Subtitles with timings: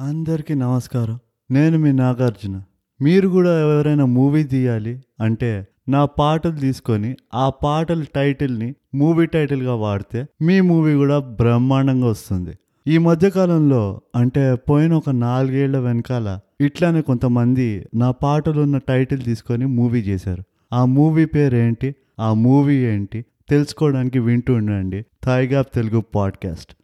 [0.00, 1.18] అందరికీ నమస్కారం.
[1.50, 2.62] నేను మీ నాగార్జున.
[3.02, 10.26] మీరు కూడా ఎవరైనా మూవీ తీయాలి అంటే నా పాటలు తీసుకొని ఆ పాటల టైటిల్ని మూవీ టైటిల్గా వాడితే
[10.42, 12.50] మీ మూవీ కూడా బ్రహ్మాండంగా వస్తుంది.
[12.86, 20.00] ఈ మధ్యకాలంలో అంటే పోయిన ఒక నాలుగేళ్ళ వెనకాల ఇట్లానే కొంతమంది నా పాటలు ఉన్న టైటిల్ తీసుకొని మూవీ
[20.00, 20.42] చేశారు.
[20.72, 23.24] ఆ మూవీ పేరు ఏంటి ఆ మూవీ ఏంటి?
[23.48, 25.04] తెలుసుకోవడానికి వింటూ ఉండండి.
[25.24, 26.74] Thigh gap Telugu podcast.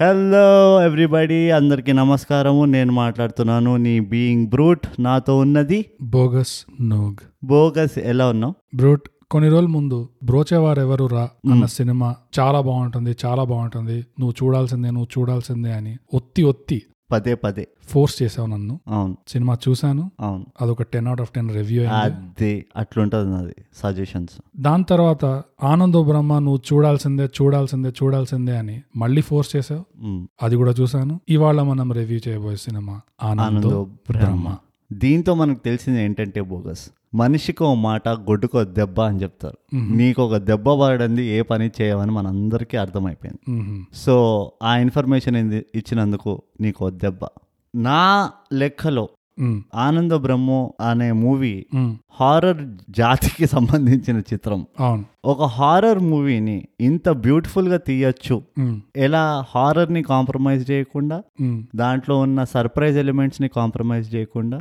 [0.00, 2.64] Hello everybody అందరికీ నమస్కారము.
[2.64, 7.16] నేను మాట్లాడుతున్నాను నీ బీయింగ్ బ్రూట్ నాతో ఉన్నది బోగస్ నోగ్.
[7.44, 8.54] బోగస్ ఎలా ఉన్నావు?
[8.76, 14.06] బ్రూట్ కొన్ని రోజుల ముందు బ్రోచేవారెవరు రా అన్న సినిమా చాలా బాగుంటుంది చాలా బాగుంటుంది.
[14.20, 17.68] నువ్వు చూడాల్సిందే నువ్వు చూడాల్సిందే అని ఒత్తి ఒత్తి పదే పదే.
[17.88, 18.80] ఫోర్స్ చేసావు నన్ను.
[18.88, 19.16] అవును.
[19.28, 20.10] సినిమా చూశాను.
[20.20, 20.46] అవును.
[20.60, 25.24] అదొక ten out of ten review అదే అట్లుంటుంది నాది సజెషన్స్ దాని తర్వాత
[25.62, 29.84] ఆనందో బ్రహ్మ నువ్వు చూడాల్సిందే చూడాల్సిందే చూడాల్సిందే అని మళ్ళీ ఫోర్స్ చేసావు.
[30.42, 31.20] అది కూడా చూశాను.
[31.28, 34.56] ఇవాళ మనం రివ్యూ చేయబోయే సినిమా ఆనందో బ్రహ్మ.
[34.92, 40.68] దీంతో మనకు తెలిసింది ఏంటంటే బోగస్ మనిషికి ఓ మాట గొడ్డుకో దెబ్బ అని చెప్తారు నీకు ఒక దెబ్బ
[40.70, 43.86] పడంది ఏ పని చేయవని మనందరికీ అర్థమైపోయింది.
[43.94, 44.14] సో
[44.62, 47.20] ఆ ఇన్ఫర్మేషన్ ఇచ్చినందుకు నీకు దెబ్బ
[47.74, 49.08] నా లెక్కలో.
[49.74, 51.66] ఆనంద బ్రహ్మో అనే మూవీ.
[52.10, 54.66] హారర్ జాతికి సంబంధించిన చిత్రం
[55.24, 58.42] ఒక హారర్ మూవీని ఇంత బ్యూటిఫుల్గా తీయచ్చు.
[58.96, 61.22] ఎలా హారర్ని కాంప్రమైజ్ చేయకుండా.
[61.76, 64.60] దాంట్లో ఉన్న సర్ప్రైజ్ ఎలిమెంట్స్ని కాంప్రమైజ్ చేయకుండా.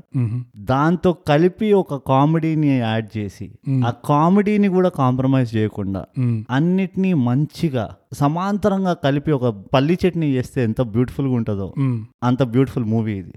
[0.57, 3.51] దాంతో కలిపి ఒక కామెడీని యాడ్ చేసి
[3.85, 6.05] ఆ కామెడీని కూడా కాంప్రమైజ్ చేయకుండా.
[6.49, 11.73] అన్నిటినీ మంచిగా సమాంతరంగా కలిపి ఒక పల్లి చట్నీ చేస్తే ఎంత బ్యూటిఫుల్గా ఉంటుందో.
[12.23, 13.33] అంత బ్యూటిఫుల్ మూవీ ఇది.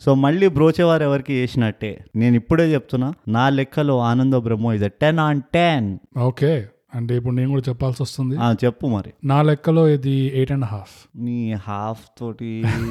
[0.00, 5.42] సో మళ్ళీ బ్రోచేవారు ఎవరికి చేసినట్టే నేను ఇప్పుడే చెప్తున్నా నా లెక్కలో ఆనంద బ్రహ్మో ఇది టెన్ ఆన్
[5.54, 8.36] టెన్ ఓకే అంటే ఇప్పుడు నేను కూడా చెప్పాల్సి వస్తుంది.
[8.64, 9.10] చెప్పు మరి.
[9.24, 12.50] నా లెక్కలో ఇది ఎయిట్ అండ్ హాఫ్ నీ హాఫ్ తోటి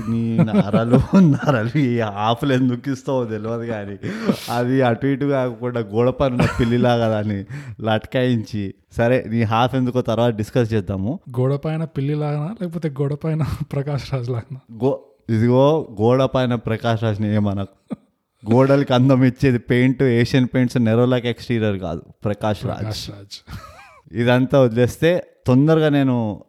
[0.10, 3.96] నీ నరలు నరలు ఈ హాఫ్లు ఎందుకు ఇస్తావో తెలియదు కానీ
[4.54, 7.40] అది అటు ఇటు కాకుండా గోడ పైన పిల్లిలాగా దాన్ని
[7.82, 8.64] లట్కాయించి
[8.98, 11.20] సరే నీ హాఫ్ ఎందుకో తర్వాత డిస్కస్ చేద్దాము.
[11.40, 14.94] గోడ పైన పిల్లి లాగా లేకపోతే గోడ పైన ప్రకాష్ రాజ్ లాగా గో
[15.30, 15.66] ఇదిగో
[16.02, 17.76] గోడ పైన ప్రకాష్ రాజ్ని ఏమనకు.
[18.44, 23.04] గోడలకి అందం ఇచ్చేది paint Asian paints Nerolac exterior కాదు ప్రకాష్ రాజ్.
[23.12, 23.38] రాజ్.
[24.12, 26.44] ఇదంతా వదిలేస్తే తొందరగా నేను.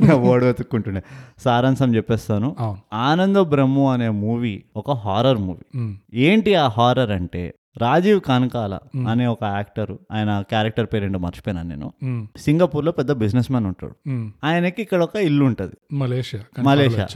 [0.00, 1.02] నా ఓడి వెతుక్కుంటుండే
[1.38, 2.56] సారాంశం చెప్పేస్తాను
[2.92, 5.64] ఆనంద బ్రహ్మ అనే మూవీ ఒక హారర్ మూవీ.
[6.14, 11.92] ఏంటి ఆ హారర్ అంటే రాజీవ్ కనకాల అనే ఒక యాక్టర్ ఆయన క్యారెక్టర్ పేరేంటో మర్చిపోయినాను నేను.
[12.02, 12.26] మ్మ్.
[12.36, 14.26] సింగపూర్లో పెద్ద బిజినెస్ మ్యాన్ ఉంటాడు.
[14.44, 15.94] ఆయనకి ఇక్కడ ఒక ఇల్లు ఉంటుంది.
[15.94, 17.06] Malaysia Malaysia.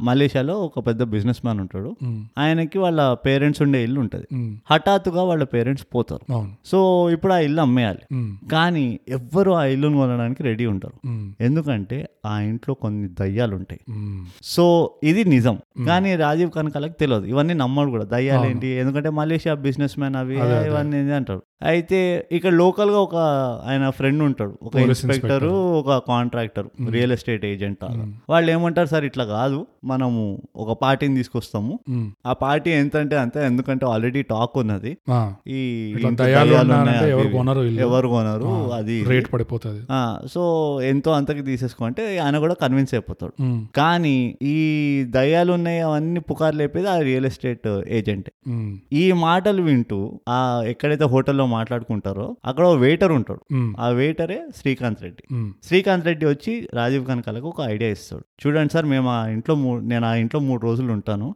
[0.00, 1.96] మలేషియాలో ఒక పెద్ద బిజినెస్ మ్యాన్ ఉంటాడు.
[2.38, 4.60] ఆయనకి వాళ్ళ పేరెంట్స్ ఉండే ఇల్లు ఉంటుంది.
[4.70, 6.48] హఠాత్తుగా వాళ్ళ పేరెంట్స్ పోతారు.
[6.64, 8.14] సో ఇప్పుడు ఆ ఇల్లు అమ్మేయాలి.
[8.14, 8.48] మ్మ్.
[8.52, 11.08] కానీ ఎవ్వరు ఆ ఇల్లును కొనడానికి రెడీ ఉంటారు.
[11.40, 13.80] ఎందుకంటే ఆ ఇంట్లో కొన్ని దయ్యాలు ఉంటాయి.
[14.42, 15.58] సో ఇది నిజం.
[15.86, 18.04] కానీ రాజీవ్ కనకాలకు తెలియదు ఇవన్నీ నమ్మడు కూడా.
[18.04, 18.66] దయ్యాలు ఏంటి?
[18.66, 20.36] ఎందుకంటే మలేషియా బిజినెస్ మ్యాన్ అవి
[20.68, 21.98] ఇవన్నీ అంటారు అయితే
[22.32, 23.16] ఇక్కడ లోకల్గా ఒక
[23.66, 24.54] ఆయన ఫ్రెండ్ ఉంటాడు.
[24.62, 27.84] ఒక ఇన్స్పెక్టర్ ఒక కాంట్రాక్టర్ రియల్ ఎస్టేట్ ఏజెంట్
[28.30, 29.66] వాళ్ళు ఏమంటారు సార్ ఇట్లా కాదు.
[29.84, 31.78] మనము ఒక పార్టీని తీసుకొస్తాము.
[32.26, 33.46] ఆ పార్టీ ఎంత అంటే అంతే.
[33.46, 34.96] ఎందుకంటే ఆల్రెడీ టాక్ ఉన్నది.
[35.48, 35.60] ఈ
[37.86, 39.04] ఎవరు కొనరు అది.
[39.04, 39.82] రేట్ పడిపోతుంది.
[40.32, 40.42] సో
[40.82, 43.34] ఎంతో అంతకి తీసేసుకో అంటే ఆయన కూడా కన్విన్స్ అయిపోతాడు.
[43.76, 44.58] కానీ ఈ
[45.08, 47.68] దయ్యాలు ఉన్నాయి అవన్నీ పుకార్లు లేపేది ఆ రియల్ ఎస్టేట్
[48.00, 48.30] ఏజెంట్.
[48.92, 49.98] ఈ మాటలు వింటూ
[50.28, 50.38] ఆ
[50.72, 53.42] ఎక్కడైతే హోటల్లో మాట్లాడుకుంటారో అక్కడ వెయిటర్ ఉంటాడు.
[53.80, 55.24] ఆ వెయిటరే శ్రీకాంత్ రెడ్డి.
[55.68, 58.24] శ్రీకాంత్ రెడ్డి వచ్చి రాజీవ్ కనకాలకు ఒక ఐడియా ఇస్తాడు.
[58.42, 59.54] చూడండి సార్ మేము ఆ ఇంట్లో
[59.92, 61.28] నేను ఆ ఇంట్లో మూడు రోజులు ఉంటాను.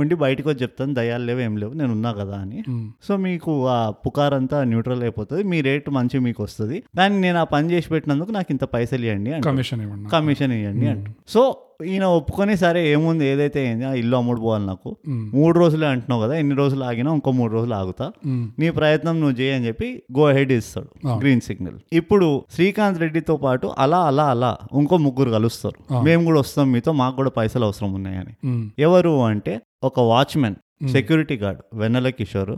[0.00, 2.60] ఉండి బయటకు వచ్చి చెప్తాను దయ్యాలు లేవు ఏం లేవు నేను ఉన్నా కదా అని.
[3.08, 6.78] సో మీకు ఆ పుకార్ అంతా న్యూట్రల్ అయిపోతుంది మీ రేట్ మంచి మీకు వస్తుంది.
[6.98, 10.08] కానీ నేను ఆ పని చేసి పెట్టినందుకు నాకు ఇంత పైసలు ఇవ్వండి కమిషన్ ఇవ్వండి.
[10.16, 11.42] కమిషన్ ఇవ్వండి అంట సో
[11.82, 13.26] ఈయన ఒప్పుకొని సరే ఏముంది?
[13.26, 13.84] ఏదైతే ఏంది?
[13.84, 14.96] ఆ ఇల్లు అమ్ముడు పోవాలి నాకు.
[15.08, 18.12] మూడు రోజులే అంటున్నావు కదా ఎన్ని రోజులు ఆగినా ఇంకో మూడు రోజులు ఆగుతా.
[18.58, 21.18] నీ ప్రయత్నం నువ్వు చేయని చెప్పి గో హెడ్ ఇస్తాడు.
[21.18, 26.02] గ్రీన్ సిగ్నల్ ఇప్పుడు శ్రీకాంత్ రెడ్డితో పాటు అలా అలా అలా ఇంకో ముగ్గురు కలుస్తారు.
[26.04, 28.34] మేము కూడా వస్తాం మీతో మాకు కూడా పైసలు అవసరం ఉన్నాయని.
[28.78, 30.54] ఎవరు అంటే ఒక watchman
[30.92, 32.56] security guard Vennela Kishore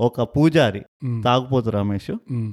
[0.00, 0.80] ఒక పూజారి.
[1.24, 2.10] తాగుపోతు రమేష్.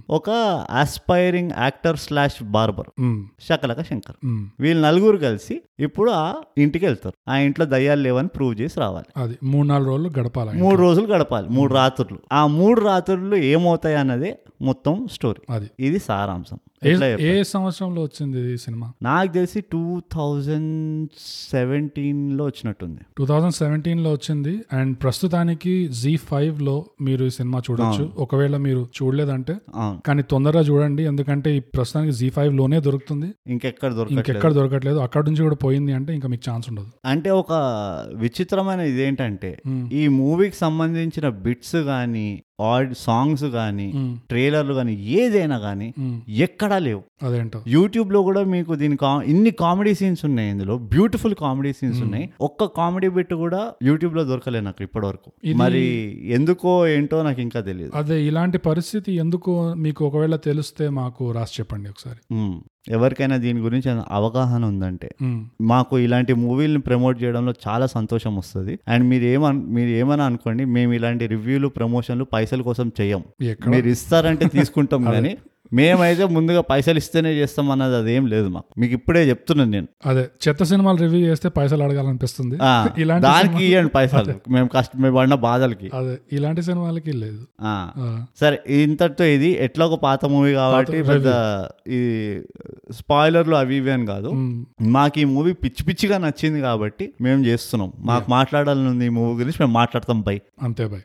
[0.09, 0.29] ఒక
[0.71, 3.01] aspiring actor slash barber.
[3.49, 4.25] Shakalaka Shankar.
[4.59, 7.31] వీళ్ళు నలుగురు కలిసి ఇప్పుడు ఆ ఇంటికి వెళ్తారు.
[7.31, 9.23] ఆ ఇంట్లో దయ్యాలు లేవని ప్రూవ్ చేసి రావాలి.
[9.23, 11.47] అది మూడు నాలుగు రోజులు గడపాలి మూడు రోజులు గడపాలి.
[11.49, 12.19] మూడు రాత్రులు.
[12.33, 15.69] ఆ మూడు రాత్రులు ఏమవుతాయి అన్నదే మొత్తం స్టోరీ అది.
[15.79, 16.59] ఇది సారాంశం.
[16.85, 18.91] ఏ సంవత్సరంలో వచ్చింది ఈ సినిమా?
[19.03, 21.09] నాకు తెలిసి టూ థౌజండ్
[21.51, 23.01] సెవెంటీన్లో వచ్చినట్టుంది.
[23.17, 24.61] టూ థౌజండ్ సెవెంటీన్లో వచ్చింది.
[24.73, 28.11] అండ్ ప్రస్తుతానికి జీ ఫైవ్లో మీరు ఈ సినిమా చూడొచ్చు.
[28.17, 29.57] ఒకవేళ మీరు చూడలేదంటే.
[30.05, 31.03] కానీ తొందరగా చూడండి.
[31.03, 33.31] ఎందుకంటే ఈ ప్రస్తుతానికి జీ ఫైవ్లోనే దొరుకుతుంది.
[33.47, 34.97] ఇంకెక్కడ ఇంకెక్కడ దొరకట్లేదు.
[34.97, 36.87] అక్కడ నుంచి కూడా పోయింది అంటే ఇంకా మీకు ఛాన్స్ ఉండదు.
[37.05, 37.51] అంటే ఒక
[38.15, 39.61] విచిత్రమైన ఇదేంటంటే.
[39.93, 43.87] ఈ మూవీకి సంబంధించిన బిట్స్ కానీ ఆడ్ సాంగ్స్ కానీ.
[44.29, 45.87] ట్రైలర్లు కానీ ఏదైనా కానీ.
[46.37, 47.01] ఎక్కడా లేవు.
[47.23, 47.59] అదేంటో.
[47.67, 50.77] యూట్యూబ్లో కూడా మీకు దీని ఇన్ని కామెడీ సీన్స్ ఉన్నాయి ఇందులో.
[50.93, 52.29] బ్యూటిఫుల్ కామెడీ సీన్స్ ఉన్నాయి.
[52.41, 55.83] ఒక్క కామెడీ బిట్ కూడా యూట్యూబ్లో దొరకలేదు నాకు ఇప్పటి వరకు మరి
[56.29, 61.89] ఎందుకో ఏంటో నాకు ఇంకా తెలియదు అదే ఇలాంటి పరిస్థితి ఎందుకు మీకు ఒకవేళ తెలిస్తే మాకు రాసి చెప్పండి
[61.89, 62.19] ఒకసారి.
[62.87, 65.09] ఎవరికైనా దీని గురించి అవగాహన ఉందంటే.
[65.61, 68.79] మాకు ఇలాంటి మూవీలను ప్రమోట్ చేయడంలో చాలా సంతోషం వస్తుంది.
[68.87, 73.71] అండ్ మీరు ఏమన్ మీరు ఏమని అనుకోండి మేము ఇలాంటి రివ్యూలు ప్రమోషన్లు పైసల కోసం చెయ్యం ఎక్కడ?
[73.71, 75.33] మీరు ఇస్తారంటే తీసుకుంటాం కానీ
[75.77, 78.67] మేమైతే ముందుగా పైసలు ఇస్తేనే చేస్తాం అన్నది అదేం లేదు మాకు.
[78.81, 79.87] మీకు ఇప్పుడే చెప్తున్నాను నేను.
[80.09, 82.55] అదే చెత్త సినిమాలు రివ్యూ చేస్తే పైసలు అడగాలనిపిస్తుంది.
[83.01, 84.35] ఇలాంటి దానికి ఇవ్వండి పైసలు.
[84.55, 85.89] మేము కష్ట మేము పడిన బాధలకి.
[85.99, 87.41] అదే ఇలాంటి సినిమాలకి లేదు.
[88.41, 89.51] సరే ఇంతటితో ఇది.
[89.67, 91.29] ఎట్లా ఒక పాత మూవీ కాబట్టి పెద్ద
[91.97, 92.01] ఈ
[92.99, 94.29] స్పాయిలర్లు అవి ఇవి అని కాదు.
[94.95, 97.91] మాకు ఈ మూవీ పిచ్చి పిచ్చిగా నచ్చింది కాబట్టి మేము చేస్తున్నాం.
[98.11, 100.35] మాకు మాట్లాడాలని ఉంది ఈ మూవీ గురించి మేము మాట్లాడతాం పై.
[100.63, 101.03] అంతే బాయ్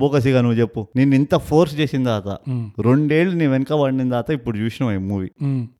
[0.00, 0.82] బోకసిగా నువ్వు చెప్పు.
[0.96, 2.32] నేను ఇంత ఫోర్స్ చేసిన తర్వాత.
[2.88, 5.28] రెండేళ్ళు నీ వెనక పడిన తర్వాత ఇప్పుడు చూసినావు ఈ మూవీ.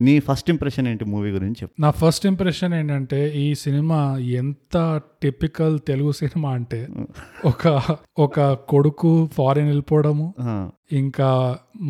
[0.00, 4.00] నీ ఫస్ట్ ఇంప్రెషన్ ఏంటి మూవీ గురించి నా ఫస్ట్ ఇంప్రెషన్ ఏంటంటే ఈ సినిమా
[4.40, 4.76] ఎంత
[5.22, 6.80] టిపికల్ తెలుగు సినిమా అంటే
[7.50, 7.64] ఒక
[8.18, 8.38] ఒక
[8.68, 10.26] కొడుకు ఫారిన్ వెళ్ళిపోవడము
[10.96, 11.30] ఇంకా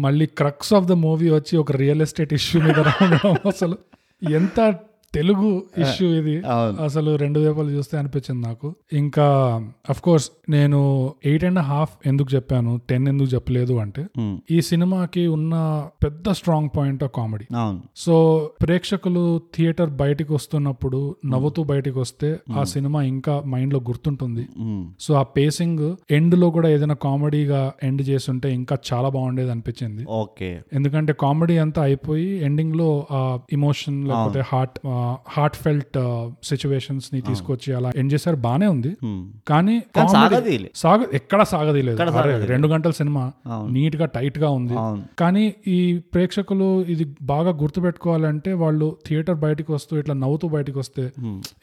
[0.01, 3.79] మళ్ళీ క్రక్స్ ఆఫ్ ద మూవీ వచ్చి ఒక రియల్ ఎస్టేట్ ఇష్యూ మీద రావడం అసలు.
[4.23, 4.59] ఎంత
[5.17, 6.35] తెలుగు ఇష్యూ ఇది.
[6.85, 8.69] అసలు రెండు వైపులు చూస్తే అనిపించింది నాకు.
[8.95, 9.27] ఇంకా
[9.91, 10.81] అఫ్ కోర్స్ నేను
[11.25, 14.03] ఎయిట్ అండ్ హాఫ్ ఎందుకు చెప్పాను టెన్ ఎందుకు చెప్పలేదు అంటే
[14.51, 15.55] ఈ సినిమాకి ఉన్న
[16.05, 17.47] పెద్ద స్ట్రాంగ్ పాయింట్ కామెడీ
[17.97, 18.15] సో
[18.63, 19.25] ప్రేక్షకులు
[19.55, 24.45] థియేటర్ బయటికి వస్తున్నప్పుడు నవ్వుతూ బయటికి వస్తే ఆ సినిమా ఇంకా మైండ్లో గుర్తుంటుంది
[25.01, 30.03] సో ఆ పేసింగ్ ఎండ్లో కూడా ఏదైనా కామెడీగా ఎండ్ చేస్తుంటే ఇంకా చాలా బాగుండేది అనిపించింది.
[30.17, 30.49] ఓకే.
[30.73, 33.21] ఎందుకంటే కామెడీ అంతా అయిపోయి ఎండింగ్లో ఆ
[33.53, 34.79] ఇమోషన్ లేకపోతే హార్ట్
[35.29, 35.99] హార్ట్ ఫెల్ట్
[36.45, 38.37] సిచ్యువేషన్స్ని తీసుకొచ్చి అలా ఎండ్ చేశారు.
[38.37, 38.97] బానే ఉంది.
[39.49, 39.83] కానీ.
[40.75, 42.47] సాగ ఎక్కడ సాగదీయలేదు.
[42.47, 43.33] రెండు గంటల సినిమా.
[43.71, 44.75] నీట్గా టైట్గా ఉంది
[45.19, 51.13] కానీ ఈ ప్రేక్షకులు ఇది బాగా గుర్తుపెట్టుకోవాలంటే వాళ్ళు థియేటర్ బయటికి వస్తూ ఇట్లా నవ్వుతూ బయటికి వస్తే.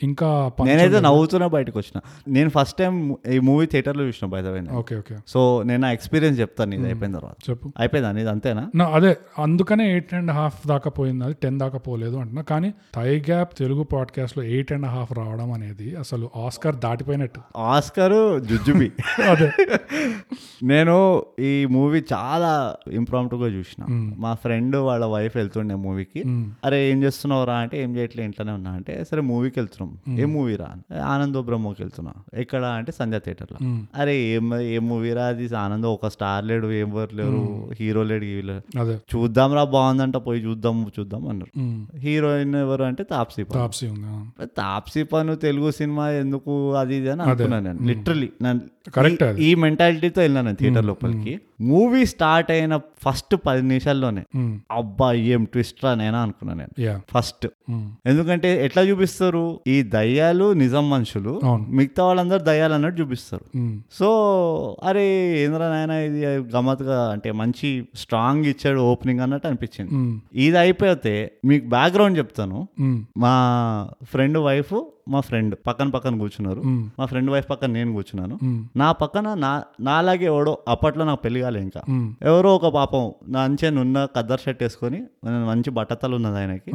[0.04, 1.00] ఇంకా నేనైతే.
[1.00, 2.00] నవ్వుతూనే బయటకు వచ్చిన.
[2.28, 4.42] నేను ఫస్ట్ టైం ఈ మూవీ థియేటర్లో చూసిన బై
[4.74, 7.50] ఓకే ఓకే సో నేను ఎక్స్పీరియన్స్ చెప్తాను ఇది అయిపోయిన తర్వాత.
[7.50, 7.72] చెప్పు.
[7.80, 8.84] అయిపోయిందా ఇది అంతేనా?
[8.94, 11.26] అదే అందుకనే ఎయిట్ అండ్ హాఫ్ దాకా పోయింది.
[11.26, 12.42] అది టెన్ దాకా పోలేదు అంటున్నా.
[12.42, 12.74] కానీ
[13.30, 17.42] గ్యాప్ తెలుగు పాడ్కాస్ట్లో ఎయిట్ అండ్ హాఫ్ రావడం అనేది అసలు ఆస్కర్ దాటిపోయినట్టు.
[17.58, 18.92] ఆస్కర్ జుజుబి
[19.30, 19.52] అదే.
[20.64, 23.86] నేను ఈ మూవీ చాలా ఇంప్రాంప్ట్గా చూసిన.
[24.18, 26.24] మా ఫ్రెండ్ వాళ్ళ వైఫ్ వెళ్తుండే మూవీకి.
[26.66, 30.18] అరే ఏం చేస్తున్నావు రా అంటే ఏం చేయట్లే ఇంట్లోనే ఉన్నా అంటే సరే మూవీకి వెళ్తున్నాం.
[30.18, 31.00] ఏ మూవీ రా?
[31.04, 32.14] ఆనందో బ్రహ్మకి వెళ్తున్నా.
[32.34, 33.80] ఎక్కడ అంటే సంధ్య థియేటర్లో.
[33.96, 35.56] అరే ఏం ఏ మూవీ రా అది?
[35.56, 37.72] ఆనందం ఒక స్టార్ లేడు ఎవరు లేరు.
[37.80, 38.24] హీరో లేడు
[39.16, 41.98] చూద్దాం రా బాగుందంట పోయి చూద్దాం చూద్దాం అన్నారు.
[41.98, 43.62] హీరోయిన్ ఎవరు అంటే తాప్సీ పన్ను.
[43.62, 44.10] తాప్సీ ఉంది.
[44.58, 48.30] తాప్సీ పన్ను తెలుగు సినిమా ఎందుకు అది ఇది అని అనుకున్నాను నేను లిటరలీ
[49.42, 51.40] ఈ మెంటాలిటీతో వెళ్ళాను థియేటర్ లోపలికి.
[51.62, 54.24] మూవీ స్టార్ట్ అయిన ఫస్ట్ పది నిమిషాల్లోనే.
[54.72, 56.82] అబ్బా ఏం ట్విస్ట్ రా నేనా అనుకున్నాను నేను.
[57.14, 57.48] ఫస్ట్.
[58.06, 59.60] ఎందుకంటే ఎట్లా చూపిస్తారు?
[59.68, 63.46] ఈ దయ్యాలు నిజం మనుషులు మిగతా వాళ్ళందరూ దయ్యాలు అన్నట్టు చూపిస్తారు.
[63.92, 64.10] సో
[64.84, 65.06] అరే
[65.44, 66.26] ఏంద్రా నాయన ఇది?
[66.26, 70.22] గమ్మత్తుగా అంటే మంచి స్ట్రాంగ్ ఇచ్చాడు ఓపెనింగ్ అన్నట్టు అనిపించింది.
[70.46, 72.68] ఇది అయిపోతే మీకు బ్యాక్గ్రౌండ్ చెప్తాను.
[73.18, 73.36] మా
[74.04, 74.74] ఫ్రెండ్ వైఫ్
[75.08, 76.62] మా ఫ్రెండ్ పక్కన పక్కన కూర్చున్నారు.
[77.00, 78.36] మా ఫ్రెండ్ వైఫ్ పక్కన నేను కూర్చున్నాను.
[78.76, 81.82] నా పక్కన నా నాలాగే ఎవడో అప్పట్లో నాకు పెళ్ళి కాలే ఇంకా.
[82.22, 85.00] ఎవరో ఒక పాపం నా అంచే నున్న కద్దర్ షర్ట్ వేసుకొని
[85.50, 86.72] మంచి బట్టతలు ఉన్నది ఆయనకి.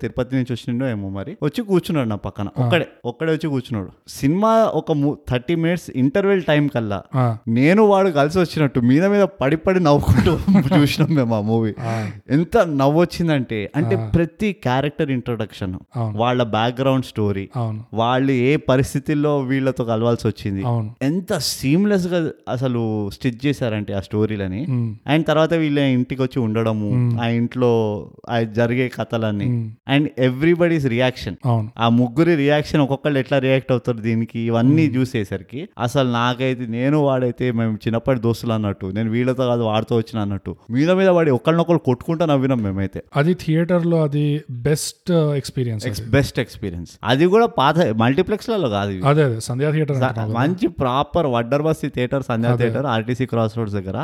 [0.00, 1.36] తిరుపతి నుంచి వచ్చిండో ఏమో మరి.
[1.42, 2.48] వచ్చి కూర్చున్నాడు నా పక్కన.
[2.58, 3.90] ఒక్కడే ఒక్కడే వచ్చి కూర్చున్నాడు.
[4.08, 4.92] సినిమా ఒక
[5.30, 7.00] థర్టీ మినిట్స్ ఇంటర్వెల్ టైం కల్లా.
[7.48, 10.34] నేను వాడు కలిసి వచ్చినట్టు మీద మీద పడి పడి నవ్వుకుంటూ
[10.78, 11.74] చూసినాం మేము ఆ మూవీ.
[12.30, 15.74] ఎంత నవ్వొచ్చిందంటే అంటే ప్రతి క్యారెక్టర్ ఇంట్రొడక్షన్
[16.16, 17.80] వాళ్ళ బ్యాక్గ్రౌండ్ స్టోరీ అవును.
[17.94, 20.62] వాళ్ళు ఏ పరిస్థితుల్లో వీళ్ళతో కలవాల్సి వచ్చింది.
[21.06, 22.82] ఎంత సీమ్లెస్గా అసలు
[23.14, 24.62] స్టిచ్ చేశారంటే ఆ స్టోరీలని.
[25.06, 26.88] అండ్ తర్వాత వీళ్ళ ఇంటికి వచ్చి ఉండడము
[27.22, 27.70] ఆ ఇంట్లో
[28.30, 29.48] ఆ జరిగే కథలన్నీ.
[29.88, 31.36] అండ్ ఎవ్రీబడీస్ రియాక్షన్
[31.78, 34.38] ఆ ముగ్గురి రియాక్షన్ ఒక్కొక్కళ్ళు ఎట్లా రియాక్ట్ అవుతారు దీనికి?
[34.40, 40.18] ఇవన్నీ చూసేసరికి అసలు నాకైతే నేను వాడైతే మేము చిన్నప్పటి దోస్తులు అన్నట్టు నేను వీళ్ళతో కాదు వాడితో వచ్చిన
[40.20, 43.00] అన్నట్టు మీద మీద వాడి ఒకళ్ళనొకళ్ళు కొట్టుకుంటా నవ్వినాం మేమైతే.
[43.16, 49.00] అది థియేటర్లో అది బెస్ట్ ఎక్స్పీరియన్స్ బెస్ట్ ఎక్స్పీరియన్స్ అది కూడా పాత మల్టీప్లెక్స్లలో కాదు.
[49.04, 50.30] అదే అదే సంధ్యా థియేటర్.
[50.30, 53.96] మంచి ప్రాపర్ వడ్డర్ బస్తీ theatre Sandhya theatre RTC cross roads దగ్గర.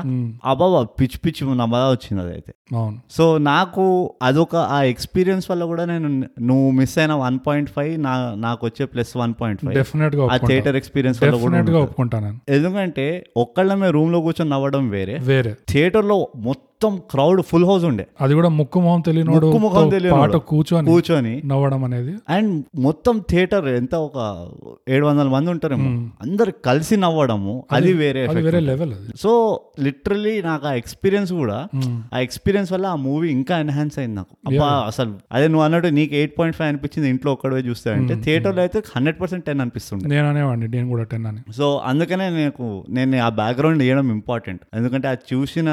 [0.44, 2.54] అబ్బాబా పిచ్చి పిచ్చి నమ్మదా వచ్చింది అదైతే.
[2.76, 2.98] అవును.
[3.10, 6.08] సో నాకు అదొక ఆ ఎక్స్పీరియన్స్ వల్ల కూడా నేను
[6.40, 9.74] నువ్వు మిస్ అయిన వన్ పాయింట్ ఫైవ్ నా నాకు వచ్చే ప్లస్ వన్ పాయింట్ ఫైవ్.
[9.74, 11.90] డెఫినెట్గా ఆ థియేటర్ ఎక్స్పీరియన్స్ వల్ల కూడా డెఫినెట్గా ఉంటుంది.
[11.90, 12.40] ఒప్పుకుంటా నేను.
[12.48, 15.14] ఎందుకంటే ఒక్కళ్ళమే రూమ్లో కూర్చొని నవ్వడం వేరే.
[15.14, 15.54] వేరే.
[15.68, 18.06] థియేటర్లో మొత్తం క్రౌడ్ ఫుల్ హౌస్ ఉండే.
[18.20, 20.38] అది కూడా ముక్కు మొహం తెలియనోడు ముక్కు తెలియనోడు.
[20.38, 21.42] కూర్చొని కూర్చొని.
[21.46, 22.14] నవ్వడం అనేది.
[22.28, 24.48] అండ్ మొత్తం థియేటర్ ఎంత ఒక
[24.88, 26.08] ఏడు వందల మంది ఉంటారేమో.
[26.22, 28.60] అందరు కలిసి నవ్వడము అది వేరే వేరే.
[28.60, 31.68] లెవెల్ సో లిటరలీ నాకు ఆ ఎక్స్పీరియన్స్ కూడా
[32.14, 34.36] ఆ ఎక్స్పీరియన్స్ వల్ల ఆ మూవీ ఇంకా ఎన్హాన్స్ అయింది నాకు.
[34.46, 38.60] అబ్బా అసలు అదే నువ్వు అన్నట్టు నీకు ఎయిట్ పాయింట్ ఫైవ్ అనిపించింది ఇంట్లో ఒక్కడే చూస్తే అంటే థియేటర్లో
[38.60, 40.06] అయితే హండ్రెడ్ పర్సెంట్ టెన్ అనిపిస్తుండే.
[40.06, 41.52] నేను అనేవాడిని నేను కూడా టెన్ అని.
[41.52, 45.68] సో అందుకనే నాకు నేను ఆ బ్యాక్గ్రౌండ్ ఇవ్వడం ఇంపార్టెంట్ ఎందుకంటే అది చూసిన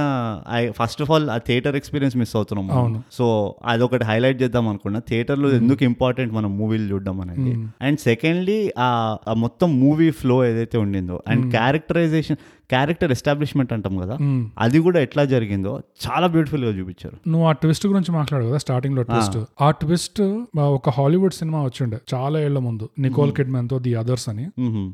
[0.69, 2.71] ఫస్ట్ ఆఫ్ ఆల్ ఆ థియేటర్ ఎక్స్పీరియన్స్ మిస్ అవుతున్నాం.
[2.71, 3.03] అవును.
[3.11, 4.99] సో అదొకటి హైలైట్ చేద్దాం అనుకున్నా.
[4.99, 7.67] థియేటర్లో ఎందుకు ఇంపార్టెంట్ మనం మూవీలు చూడడం అనేది.
[7.81, 12.37] అండ్ సెకండ్లీ ఆ మొత్తం మూవీ ఫ్లో ఏదైతే ఉండిందో అండ్ క్యారెక్టరైజేషన్
[12.69, 14.17] క్యారెక్టర్ ఎస్టాబ్లిష్మెంట్ అంటాం కదా
[14.59, 17.29] అది కూడా ఎట్లా జరిగిందో చాలా బ్యూటిఫుల్గా చూపించారు.
[17.29, 19.37] నువ్వు ఆ ట్విస్ట్ గురించి మాట్లాడు కదా స్టార్టింగ్లో ట్విస్ట్.
[19.61, 20.21] ఆ ట్విస్ట్
[20.59, 22.89] ఒక హాలీవుడ్ సినిమా వచ్చిండే చాలా ఏళ్ళ ముందు.
[22.99, 24.47] నికోల్ కిడ్మెన్తో ది అదర్స్ అని.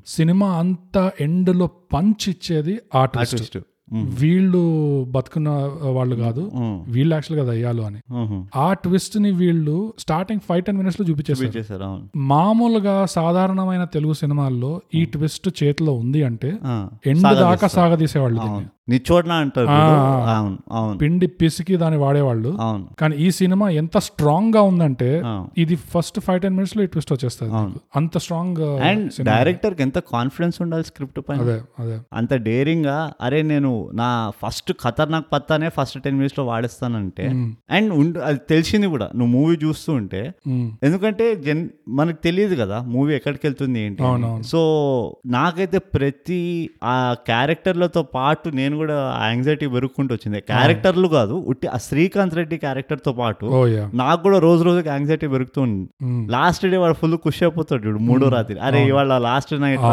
[0.07, 3.57] సినిమా అంతా ఎండ్లో పంచ్ ఇచ్చేది ఆ ట్విస్ట్.
[3.93, 4.63] వీళ్ళు
[5.09, 5.49] బతుకున్న
[5.81, 6.51] వాళ్ళు కాదు.
[6.91, 7.99] వీళ్ళు యాక్చువల్గా దయ్యాలు అని.
[8.55, 11.49] ఆ ట్విస్ట్ని వీళ్ళు స్టార్టింగ్ ఫైవ్ టెన్ మినిట్స్లో చూపించేసారు
[12.15, 16.47] మామూలుగా సాధారణమైన తెలుగు సినిమాల్లో ఈ ట్విస్ట్ చేతిలో ఉంది అంటే.
[17.05, 17.21] ఎండ్.
[17.39, 18.39] దాకా సాగదీసేవాళ్ళు
[18.89, 19.67] నిచ్చోట్న అంటారు.
[19.67, 20.97] అవును అవును.
[20.97, 22.57] పిండి పిసికి దాన్ని వాడేవాళ్ళు.
[22.61, 22.87] అవును.
[22.99, 25.23] కానీ ఈ సినిమా ఎంత స్ట్రాంగ్గా ఉందంటే.
[25.57, 27.79] ఇది ఫస్ట్ ఫైవ్ టెన్ మినిట్స్లో ట్విస్ట్ వచ్చేస్తుంది.
[27.95, 31.41] అంత స్ట్రాంగ్ అండ్ డైరెక్టర్కి ఎంత కాన్ఫిడెన్స్ ఉండాలి స్క్రిప్ట్ పైన?
[31.41, 31.99] అదే అదే.
[32.13, 38.39] అంత డేరింగ్గా అరే నేను నా ఫస్ట్ ఖతర్నాక్ పత్తానే ఫస్ట్ టెన్ మినిట్స్లో వాడేస్తానంటే అండ్ ఉండ- అది
[38.49, 39.05] తెలిసింది కూడా.
[39.05, 40.33] నువ్వు మూవీ చూస్తూ ఉంటే.
[40.83, 44.03] ఎందుకంటే జన్ మనకు తెలియదు కదా మూవీ ఎక్కడికి వెళ్తుంది ఏంటి.
[44.43, 50.39] సో నాకైతే ప్రతి ఆ క్యారెక్టర్లతో పాటు నేను కూడా యాంగ్జైటీ పెరుగుకుంటూ వచ్చింది.
[50.49, 55.81] క్యారెక్టర్లు కాదు ఉట్టి ఆ శ్రీకాంత్ రెడ్డి క్యారెక్టర్తో పాటు యా నాకు కూడా రోజు రోజుకి యాంగ్జైటీ పెరుగుతుంది
[56.31, 58.57] లాస్ట్ డే వాడు ఫుల్ ఖుషి అయిపోతాడు చూడు మూడో రాత్రి.
[58.61, 59.83] అరే ఇవాళ లాస్ట్ నైట్.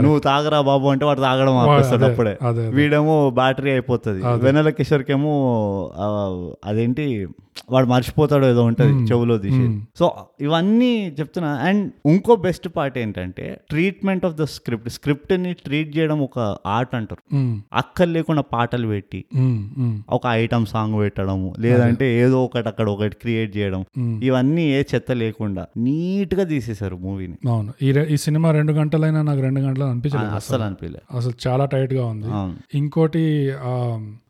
[0.00, 2.34] నువ్వు తాగరా బాబు అంటే వాడు తాగడం ఆపేస్తాడు అప్పుడే.
[2.76, 4.20] వీడేమో బ్యాటరీ అయిపోతుంది.
[4.44, 5.32] వెనెల కిషోర్కేమో
[5.98, 6.06] ఆ,
[6.64, 7.06] అదేంటి
[7.72, 9.64] వాడు మర్చిపోతాడు ఏదో ఉంటది చెవులో తీసి.
[9.98, 10.06] సో
[10.40, 11.50] ఇవన్నీ చెప్తున్నా.
[11.66, 14.88] అండ్ ఇంకో బెస్ట్ పార్ట్ ఏంటంటే ట్రీట్మెంట్ ఆఫ్ ద స్క్రిప్ట్.
[14.96, 17.22] స్క్రిప్ట్ని ట్రీట్ చేయడం ఒక ఆర్ట్ అంటారు.
[17.36, 19.20] ఉమ్, అక్కర్ లేకుండా పాటలు పెట్టి
[20.10, 23.80] ఒక ఐటమ్ సాంగ్ పెట్టడము లేదంటే ఏదో ఒకటి అక్కడ ఒకటి క్రియేట్ చేయడం.
[24.28, 27.36] ఇవన్నీ ఏ చెత్త లేకుండా నీట్గా తీసేశారు మూవీని.
[27.48, 27.72] అవును.
[28.14, 32.28] ఈ సినిమా రెండు గంటలైనా నాకు రెండు గంటలు అనిపించలేదు అస్సలు అనిపించలే అసలు చాలా టైట్గా ఉంది
[32.78, 33.24] ఇంకోటి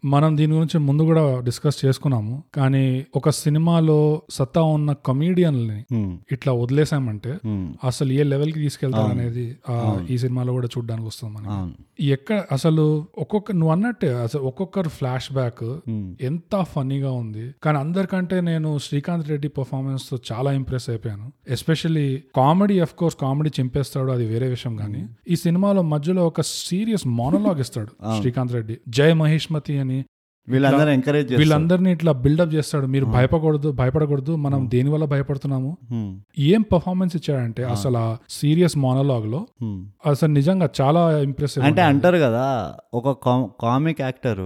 [0.05, 2.35] మనం దీని గురించి ముందు కూడా డిస్కస్ చేసుకున్నాము.
[2.57, 5.81] కానీ ఒక సినిమాలో సత్తా ఉన్న కమీడియన్లని
[6.33, 7.33] ఇట్లా వదిలేసామంటే
[7.85, 9.57] అసలు ఏ లెవెల్కి తీసుకెళ్తారు అనేది
[10.11, 12.85] ఈ సినిమాలో కూడా చూడడానికి వస్తుంది మనకి ఎక్కడ అసలు
[13.19, 15.65] ఒక్కొక్క నువ్వు అన్నట్టే అసలు ఒక్కొక్కరు ఫ్లాష్ బ్యాక్
[16.21, 17.55] ఎంత ఫన్నీగా ఉంది.
[17.65, 21.33] కానీ అందరికంటే నేను శ్రీకాంత్ రెడ్డి పర్ఫార్మెన్స్తో చాలా ఇంప్రెస్ అయిపోయాను.
[21.49, 22.07] Especially
[22.37, 25.03] comedy of course comedy చింపేస్తాడు అది వేరే విషయం కానీ.
[25.29, 28.77] ఈ సినిమాలో మధ్యలో ఒక సీరియస్ మోనలాగ్ ఇస్తాడు శ్రీకాంత్ రెడ్డి.
[28.89, 30.01] జయ మహేష్మతి అని
[30.49, 32.87] వీళ్ళందరూ ఎంకరేజ్ వీళ్ళందరినీ ఇట్లా బిల్డప్ చేస్తాడు.
[32.87, 34.33] మీరు భయపడకూడదు భయపడకూడదు.
[34.37, 35.71] మనం దేని వల్ల భయపడుతున్నాము?
[35.93, 36.11] ఉమ్,
[36.49, 39.41] ఏం పర్ఫార్మెన్స్ ఇచ్చాడంటే అసలు ఆ సీరియస్ మోనలాగ్లో.
[40.07, 42.45] అసలు నిజంగా చాలా ఇంప్రెసివ్ అంటే అంటారు కదా
[42.95, 43.15] ఒక
[43.63, 44.43] కామిక్ యాక్టర్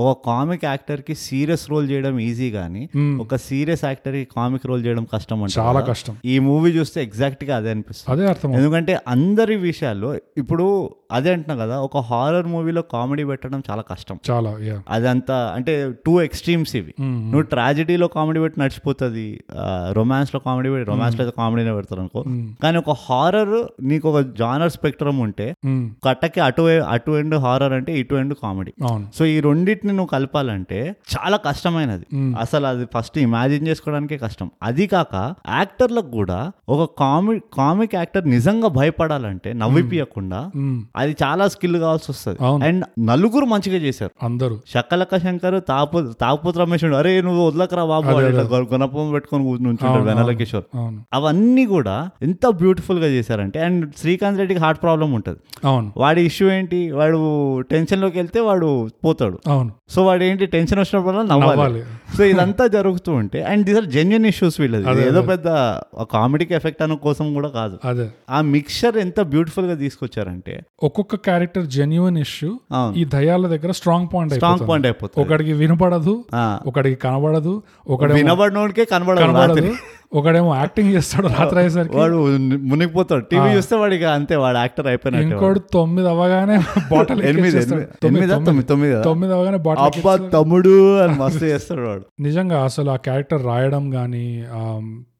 [0.00, 2.82] ఒక కామిక్ యాక్టర్కి సీరియస్ రోల్ చేయడం ఈజీ గానీ
[3.24, 6.14] ఒక సీరియస్ యాక్టర్కి కామిక్ రోల్ చేయడం కష్టం అంట చాలా కష్టం.
[6.26, 8.10] ఈ మూవీ చూస్తే ఎగ్జాక్ట్గా అదే అనిపిస్తుంది.
[8.12, 10.66] అదే అర్థం ఎందుకంటే అందరి విషయాల్లో ఇప్పుడు
[11.12, 14.16] అదే అంటున్నా కదా ఒక హారర్ మూవీలో కామెడీ పెట్టడం చాలా కష్టం.
[14.30, 14.76] చాలా యా
[15.30, 16.94] అదంతా అంటే టూ ఎక్స్ట్రీమ్స్ ఇవి.
[17.00, 19.26] నువ్వు ట్రాజడీలో కామెడీ పెట్టి నడిచిపోతుంది
[19.92, 22.22] రొమాన్స్లో కామెడీ పెట్టి రొమాన్స్లో కామెడీనే పెడతారు అనుకో.
[22.62, 25.54] కానీ ఒక హారర్ నీకు ఒక జానర్ స్పెక్ట్రమ్ ఉంటే
[26.06, 26.62] కట్టకి అటు
[26.94, 28.72] అటు ఎండ్ హారర్ అంటే ఇటు ఎండ్ కామెడీ
[29.14, 32.06] సో ఈ రెండింటిని నువ్వు కలపాలంటే చాలా కష్టమైనది.
[32.40, 34.50] అసలు అది ఫస్ట్ ఇమాజిన్ చేసుకోవడానికే కష్టం.
[34.62, 40.40] అది కాక యాక్టర్లకు కూడా ఒక కామిక్ కామిక్ యాక్టర్ నిజంగా భయపడాలంటే నవ్విపియకుండా.
[40.96, 42.38] అది చాలా స్కిల్ కావాల్సి వస్తుంది.
[42.66, 44.26] అండ్ నలుగురు మంచిగా చేశారు.
[44.26, 44.56] అందరూ.
[44.74, 46.84] శకలక శంకర్ తాపు తాపుత్ర రమేష్.
[46.84, 48.08] అరే నువ్వు వదలకరా బాబు
[48.74, 50.64] గుణపం పెట్టుకొని నుంచుంటాడు వెనల కిషోర్.
[50.76, 51.04] అవును.
[51.12, 55.38] అవన్నీ కూడా ఎంత బ్యూటిఫుల్గా చేశారంటే అండ్ శ్రీకాంత్ రెడ్డికి హార్ట్ ప్రాబ్లం ఉంటుంది.
[55.64, 55.92] అవును.
[55.96, 56.80] వాడి ఇష్యూ ఏంటి?
[56.90, 57.20] వాడు
[57.60, 58.70] టెన్షన్లోకి వెళ్తే వాడు
[59.04, 59.38] పోతాడు.
[59.46, 59.70] అవును.
[59.88, 60.46] సో వాడు ఏంటి?
[60.46, 61.82] టెన్షన్ వచ్చినప్పుడు నవ్వాలి.
[62.16, 65.02] సో ఇదంతా జరుగుతూ ఉంటే and these are genuine issues వీళ్ళది.
[65.06, 65.44] ఏదో పెద్ద
[66.12, 67.78] కామెడీకి ఎఫెక్ట్ అన్న కోసం కూడా కాదు.
[67.84, 68.06] అదే.
[68.30, 72.50] ఆ మిక్చర్ ఎంత బ్యూటిఫుల్గా తీసుకొచ్చారంటే ఒక్కొక్క క్యారెక్టర్ జెన్యున్ ఇష్యూ
[72.96, 75.09] ఈ దయాల దగ్గర స్ట్రాంగ్ పాయింట్ స్ట్రాంగ్ పాయింట్ అయిపోతుంది.
[75.10, 76.14] అయిపోతుంది ఒకడికి వినపడదు
[76.70, 77.52] ఒకడికి కనబడదు
[77.94, 79.72] ఒకడేమో వినబడినోడికే కనబడదు.
[80.18, 82.16] ఒకడేమో యాక్టింగ్ చేస్తాడు రాత్రి అయ్యేసరికి వాడు
[82.70, 83.24] మునిగిపోతాడు.
[83.30, 85.34] టీవీ చూస్తే వాడికి అంతే వాడు యాక్టర్ అయిపోయినట్టే వాడు.
[85.34, 86.56] ఇంకోటి తొమ్మిది అవ్వగానే
[86.92, 87.60] బాటిల్ ఎనిమిది
[88.04, 88.28] తొమ్మిది
[89.08, 89.32] తొమ్మిది.
[89.36, 92.04] అవ్వగానే బాటిల్ అబ్బా తమ్ముడు అని మస్తు చేస్తాడు వాడు.
[92.28, 94.24] నిజంగా అసలు ఆ క్యారెక్టర్ రాయడం కానీ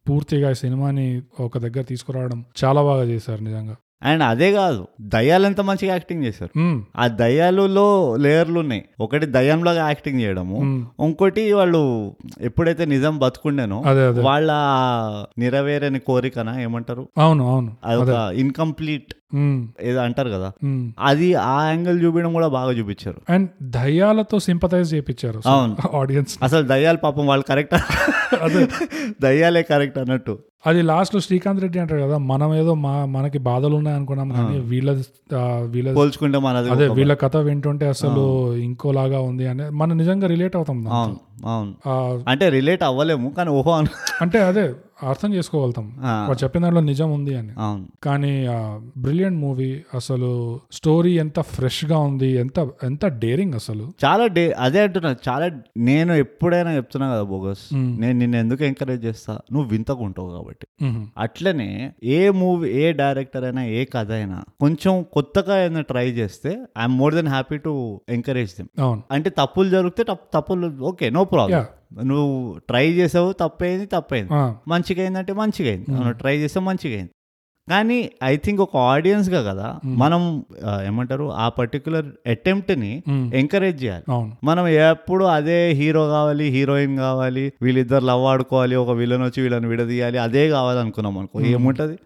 [0.09, 1.07] పూర్తిగా సినిమాని
[1.47, 3.77] ఒక దగ్గర తీసుకురావడం చాలా బాగా చేశారు నిజంగా.
[4.03, 6.53] అండ్ అదే కాదు దయ్యాలు ఎంత మంచిగా యాక్టింగ్ చేశారు.
[6.97, 10.59] ఆ దయ్యాలలో లేయర్లు ఉన్నాయి ఒకటి దయ్యంలాగా యాక్టింగ్ చేయడము.
[11.05, 11.83] ఇంకోటి వాళ్ళు
[12.41, 13.79] ఎప్పుడైతే నిజం బతుకుండేనో
[14.23, 14.51] వాళ్ళ
[15.39, 19.13] నెరవేరని కోరికన ఏమంటారు అవును అవును అదొక ఇన్కంప్లీట్.
[19.83, 20.49] ఏదో అంటారు కదా.
[20.65, 20.85] మ్మ్.
[21.07, 23.19] అది ఆ యాంగిల్ చూపించడం కూడా బాగా చూపించారు.
[23.29, 25.75] అండ్ దయ్యాలతో సింపతైజ్ చేయించారు అవును.
[25.99, 27.75] ఆడియన్స్ అసలు దయ్యాలు పాపం వాళ్ళు కరెక్ట్
[28.43, 28.63] అదే.
[29.21, 30.35] దయ్యాలే కరెక్ట్ అన్నట్టు.
[30.67, 34.91] అది లాస్ట్లో శ్రీకాంత్ రెడ్డి అంటారు కదా మనం ఏదో మా మనకి బాధలు ఉన్నాయి అనుకున్నాం కానీ వీళ్ళ
[35.67, 38.25] వీళ్ళ పోల్చుకుంటే మనది అదే వీళ్ళ కథ వింటుంటే అసలు
[38.65, 40.79] ఇంకోలాగా ఉంది అని మనం నిజంగా రిలేట్ అవుతాం.
[41.47, 41.73] అవును
[42.29, 43.73] అంటే రిలేట్ అవ్వలేము కానీ ఓహో
[44.21, 44.65] అంటే అదే
[45.03, 45.97] అర్థం చేసుకోగలుగుతాం.
[46.01, 47.53] వాడు చెప్పిన దాంట్లో నిజం ఉంది అని.
[48.03, 48.47] కానీ
[48.97, 53.93] బ్రిలియంట్ మూవీ అసలు స్టోరీ ఎంత ఫ్రెష్గా ఉంది ఎంత ఎంత డేరింగ్ అసలు.
[54.05, 57.75] చాలా డే అదే అంటున్నా చాలా నేను ఎప్పుడైనా చెప్తున్నా కదా బోగస్.
[57.75, 59.39] నేను నిన్ను ఎందుకు ఎంకరేజ్ చేస్తా?
[59.53, 60.67] నువ్వు వింతకుంటావు కాబట్టి.
[60.83, 61.07] మ్మ్.
[61.19, 66.99] అట్లనే ఏ మూవీ ఏ డైరెక్టర్ అయినా ఏ కథ అయినా కొంచెం కొత్తగా ఏదైనా ట్రై చేస్తే I'm
[66.99, 71.65] more than happy to encourage them అంటే తప్పులు జరిగితే తప్పు- తప్పులు ఓకే నో ప్రాబ్లం.
[72.05, 74.33] నువ్వు ట్రై చేసావు తప్పైంది తప్పైంది.
[74.69, 77.11] మంచిగా అయిందంటే మంచిగా అయింది నువ్వు ట్రై చేస్తే మంచిగా అయింది
[77.71, 80.45] కానీ ఐ థింక్ ఒక ఆడియన్స్గా కదా మనం
[80.87, 83.03] ఏమంటారు ఆ పర్టికులర్ అటెంప్ట్ని.
[83.35, 84.05] ఎంకరేజ్ చేయాలి.
[84.45, 90.19] మనం ఎప్పుడు అదే హీరో కావాలి హీరోయిన్ కావాలి వీళ్ళిద్దరు లవ్ ఆడుకోవాలి ఒక విలన్ వచ్చి వీళ్ళని విడదీయాలి
[90.19, 91.41] అదే కావాలనుకున్నాం అనుకో.
[91.41, 91.97] ఏముంటది?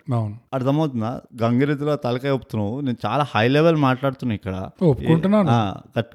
[0.54, 1.20] అర్థమవుతుందా?
[1.42, 2.80] గంగిరెద్దులో తలకాయ ఒప్పుతున్నావు.
[2.80, 4.68] నేను చాలా హై లెవెల్ మాట్లాడుతున్నా ఇక్కడ.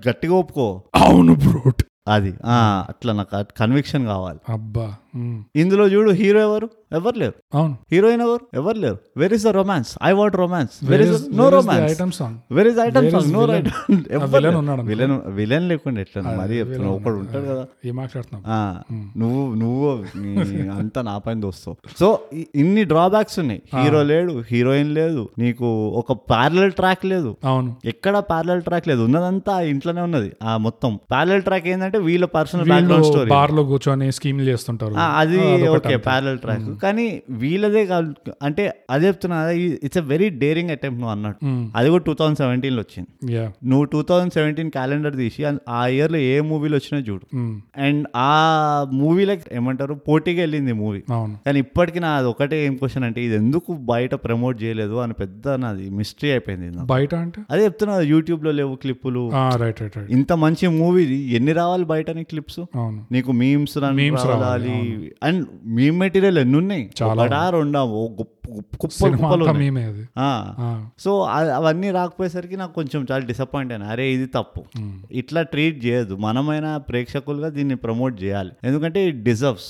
[0.09, 0.83] గట్టిగా ఒప్పుకో.
[0.95, 1.83] అవును బ్రోట్.
[2.09, 2.33] అది.
[2.89, 4.39] అట్లా నాకు కన్విక్షన్ కావాలి.
[4.49, 4.95] అబ్బా.
[5.55, 6.69] ఇందులో చూడు హీరో ఎవరు?
[6.91, 7.57] ఎవరు లేరు.
[7.57, 7.77] అవును.
[7.91, 8.39] హీరోయిన్ ఎవరు?
[8.53, 8.97] ఎవరు లేరు.
[9.17, 12.79] Where is the romance I want romance where is no romance item song where is
[12.79, 13.45] item song no?
[13.45, 14.55] Right villain?
[14.57, 14.81] ఉన్నాడు.
[14.81, 16.95] విలన్ విలన్ లేకుండా ఎట్లా మరీ చెప్తున్నావు?
[16.95, 17.65] ఒకడు ఉంటాడు కదా.
[17.85, 18.81] ఏం మాట్లాడుతున్నాం ఆ,
[19.17, 20.05] నువ్వు నువ్వు
[20.71, 21.77] అంతా నా పైన దోస్తావు.
[21.99, 22.19] సో
[22.55, 23.61] ఇన్ని డ్రాబ్యాక్స్ ఉన్నాయి.
[23.83, 25.29] హీరో లేడు హీరోయిన్ లేదు.
[25.37, 27.37] నీకు ఒక ప్యారలల్ ట్రాక్ లేదు.
[27.45, 27.75] అవును.
[27.85, 29.01] ఎక్కడ ప్యారలల్ ట్రాక్ లేదు?
[29.01, 30.31] ఉన్నదంతా ఇంట్లోనే ఉన్నది.
[30.43, 30.99] ఆ మొత్తం.
[31.11, 34.98] ప్యారలల్ ట్రాక్ ఏంటంటే వీళ్ళ పర్సనల్ బ్యాక్గ్రౌండ్ స్టోరీ బార్లో కూర్చొని స్కీమ్లు చేస్తుంటారు.
[35.15, 35.37] అది
[35.69, 35.97] ఓకే.
[35.97, 37.05] ప్యారల్ ట్రాక్ కానీ
[37.37, 38.09] వీళ్ళదే కాదు
[38.43, 39.49] అంటే అదే చెప్తున్నా
[39.83, 41.45] it's a very daring attempt నువ్వు అన్నట్టు.
[41.75, 43.09] అది కూడా టూ థౌసండ్ సెవెంటీన్లో వచ్చింది.
[43.65, 47.25] నువ్వు టూ థౌసండ్ సెవెంటీన్ క్యాలెండర్ తీసి ఆ- ఇయర్లో ఏ మూవీలు వచ్చినా చూడు.
[47.77, 48.31] అండ్ ఆ
[48.93, 51.01] మూవీలకి ఏమంటారు పోటీకి వెళ్ళింది మూవీ
[51.45, 55.49] కానీ ఇప్పటికి నా అది ఒకటే ఏం క్వశ్చన్ అంటే ఇది ఎందుకు బయట ప్రమోట్ చేయలేదు అని పెద్ద
[55.57, 56.57] నాది మిస్టరీ అయిపోయింది.
[56.85, 57.41] బయట అంటే?
[57.51, 59.23] అదే చెప్తున్నా యూట్యూబ్లో లేవు క్లిప్పులు
[60.11, 62.59] ఇంత మంచి మూవీ ఎన్ని రావాలి బయట నీ క్లిప్స్
[63.11, 63.97] నీకు మీమ్స్ రావాలి
[64.41, 64.73] రావాలి,
[65.23, 65.41] అండ్
[65.77, 66.89] మీమ్ మెటీరియల్ ఎన్ని ఉన్నాయి.
[67.01, 67.81] చాలా రెండా
[71.03, 71.11] సో
[71.57, 73.87] అవన్నీ రాకపోయేసరికి నాకు కొంచెం చాలా డిసప్పాయింట్ అయినా.
[73.87, 74.61] అరే ఇది తప్పు.
[75.11, 78.51] ఇట్లా ట్రీట్ చేయదు మనమైనా ప్రేక్షకులుగా దీన్ని ప్రమోట్ చేయాలి.
[78.63, 79.69] ఎందుకంటే ఇట్ డిజర్వ్స్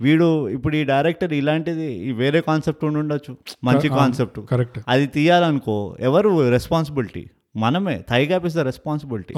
[0.00, 6.50] వీడు ఇప్పుడు ఈ డైరెక్టర్ ఇలాంటిది వేరే కాన్సెప్ట్ ఉండి ఉండొచ్చు మంచి కాన్సెప్ట్ కరెక్ట్ అది తీయాలనుకో ఎవరు
[6.50, 7.24] రెస్పాన్సిబిలిటీ
[7.56, 9.34] మనమే thigh gap is the responsibility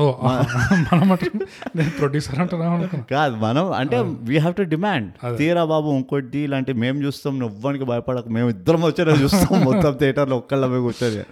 [1.98, 2.36] producer
[3.12, 8.28] కాదు మనం అంటే వీ హ్యావ్ టు డిమాండ్ తీరా బాబు ఇంకోటి ఇలాంటి మేము చూస్తాం నువ్వనికి భయపడక
[8.36, 11.22] మేము ఇద్దరం వచ్చేలా చూస్తాం మొత్తం థియేటర్లో ఒక్కళ్ళమే కూర్చొని.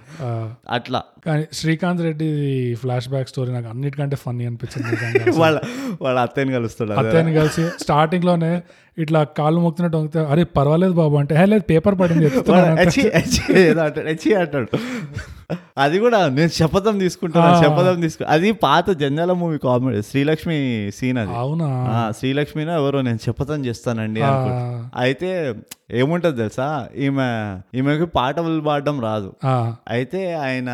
[0.77, 1.01] అట్లా.
[1.27, 2.29] కానీ Srikanth Reddy
[2.81, 4.97] flashback story నాకు అన్నిటికంటే ఫన్నీ అనిపించింది.
[5.41, 5.57] వాళ్ళ
[6.03, 6.93] వాళ్ళ అత్తయ్యని కలుస్తాడు.
[7.01, 8.53] అత్తయ్యని కలిసి స్టార్టింగ్లోనే
[8.99, 12.27] ఇట్లా కాళ్ళు మొక్కుతున్నట్టు వంగితే అరే పర్వాలేదు బాబు అంటే "హే, లేదు పేపర్ పడింది
[14.37, 14.69] అంటాడు
[15.79, 17.59] అది కూడా నేను శపథం తీసుకుంటాను.
[17.65, 20.57] శపథం తీసుకు అది పాత జంజాల మూవీ కామెడీ శ్రీలక్ష్మి
[20.97, 21.69] సీన్ అది అవునా
[22.19, 24.23] శ్రీలక్ష్మినో ఎవరో నేను శపథం చేస్తానండి.
[25.05, 25.31] అయితే
[25.91, 26.67] ఏముంటది తెలుసా?
[27.05, 27.27] ఈమె
[27.79, 29.29] ఈమెకి పాటలు పాడడం రాదు.
[29.95, 30.71] అయితే ఆయన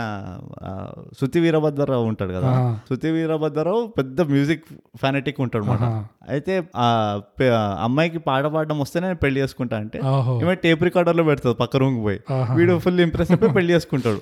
[1.18, 2.50] శృతి వీరభద్రరావు ఉంటాడు కదా.
[2.88, 4.64] శృతి వీరభద్రరావు పెద్ద మ్యూజిక్
[5.02, 6.00] ఫానటిక్ ఉంటాడు అనమాట ఆహా.
[6.34, 6.86] అయితే ఆ
[7.86, 9.98] అమ్మాయికి పాట పాడడం వస్తేనే నేను పెళ్ళి చేసుకుంటా అంటే
[10.42, 12.18] ఈమె టేప్ రికార్డర్లో పెడుతుంది పక్క రూమ్ పోయి.
[12.56, 14.20] వీడు ఫుల్ ఇంప్రెస్ అయిపోయి పెళ్ళి చేసుకుంటాడు.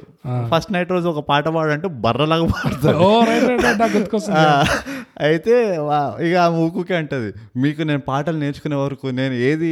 [0.53, 2.99] ఫస్ట్ నైట్ రోజు ఒక పాట పాడంటే బర్రలాగా పాడతాడు.
[5.29, 5.55] అయితే
[6.27, 7.31] ఇక ఆ ఊకుకే అంటది
[7.63, 9.71] మీకు నేను పాటలు నేర్చుకునే వరకు నేను ఏది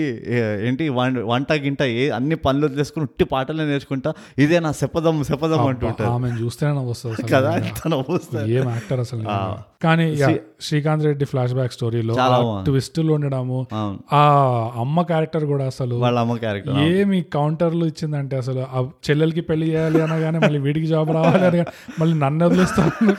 [0.68, 0.84] ఏంటి
[1.16, 6.28] వంట గింట ఏ అన్ని పనులు వదిలేసుకుని ఉట్టి పాటలే నేర్చుకుంటా ఇదే నా శపథం శపథం అంటుంటారు ఆమె
[6.30, 7.28] చూస్తేనే.
[7.32, 7.94] కదా తన
[8.50, 9.28] ఏం యాక్టర్ అసలు.
[9.82, 10.04] కానీ
[10.60, 12.14] శ్రీకాంత్ రెడ్డి ఫ్లాష్ బ్యాక్ స్టోరీలో.
[12.64, 13.58] ట్విస్టులు ఉండడము
[14.12, 14.22] ఆ
[14.76, 15.96] అమ్మ క్యారెక్టర్ కూడా అసలు
[16.88, 21.66] ఏమి కౌంటర్లు ఇచ్చిందంటే అసలు ఆ చెల్లెలకి పెళ్ళి చేయాలి అనగానే మళ్ళీ వీడికి జాబ్ రావాలి అనగా
[22.00, 23.14] మళ్ళీ నన్ను వదిలేస్తాను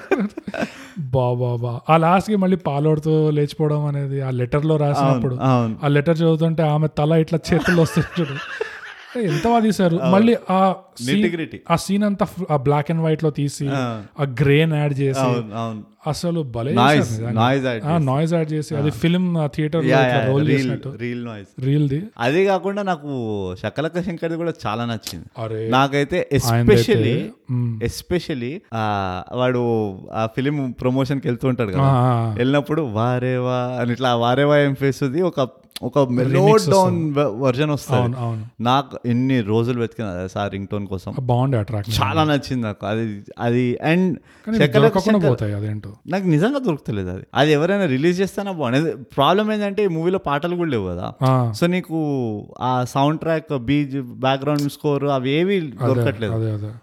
[1.12, 5.36] బాబా బా ఆ లాస్ట్కి మళ్ళీ పాలోడుతూ లేచిపోవడం అనేది ఆ లెటర్లో రాసినప్పుడు
[5.84, 8.36] ఆ లెటర్ చదువుతుంటే ఆమె తల ఇట్లా చేతుల్లో వస్తుంది
[9.16, 9.96] ఎంత బాగా తీశారు?
[10.12, 10.74] మళ్ళీ ఆ.
[11.70, 14.02] ఆ సీన్ అంతా ఆ బ్లాక్ అండ్ వైట్లో తీసి ఆ.
[14.42, 15.20] గ్రేన్ యాడ్ చేసి
[16.08, 18.76] అసలు భలే నాయిస్ యాడ్ చేసి.
[18.76, 19.82] అది film theatre
[20.28, 20.48] roll
[21.26, 22.04] noise reel the?
[22.20, 23.10] అదే కాకుండా నాకు
[23.64, 25.70] శకలక శంకర్ది కూడా చాలా నచ్చింది.
[25.70, 27.32] నాకైతే ఎస్పెషల్లీ.
[27.84, 28.62] ఎస్పెషల్లీ
[29.34, 29.62] వాడు
[30.12, 31.82] ఆ ఫిలిం ప్రమోషన్కి వెళ్తూ ఉంటాడు కదా.
[32.38, 35.50] వెళ్ళినప్పుడు వారేవా అని ఇట్లా వారేవా ఏం ఫేస్ ఒక
[35.84, 38.18] ఒక మెలో డౌన్ వర్జన్ వస్తుంది.
[38.64, 41.14] నాకు ఎన్ని రోజులు వెతికిన సార్ రింగ్ టోన్ కోసం?
[41.20, 42.86] బాగుండే ఆ ట్రాక్ చాలా నచ్చింది నాకు.
[42.86, 44.18] అది అది అండ్
[45.56, 45.90] అదేంటో.
[46.08, 47.24] నాకు నిజంగా దొరుకుతలేదు అది.
[47.36, 51.14] అది ఎవరైనా రిలీజ్ చేస్తేనే బాగుంది ప్రాబ్లం ఏంటంటే ఈ మూవీలో పాటలు కూడా లేవు కదా.
[51.52, 51.98] సో నీకు
[52.62, 56.34] ఆ సౌండ్ ట్రాక్ బీజ్ బ్యాక్గ్రౌండ్ స్కోర్ అవి ఏవి దొరకట్లేదు.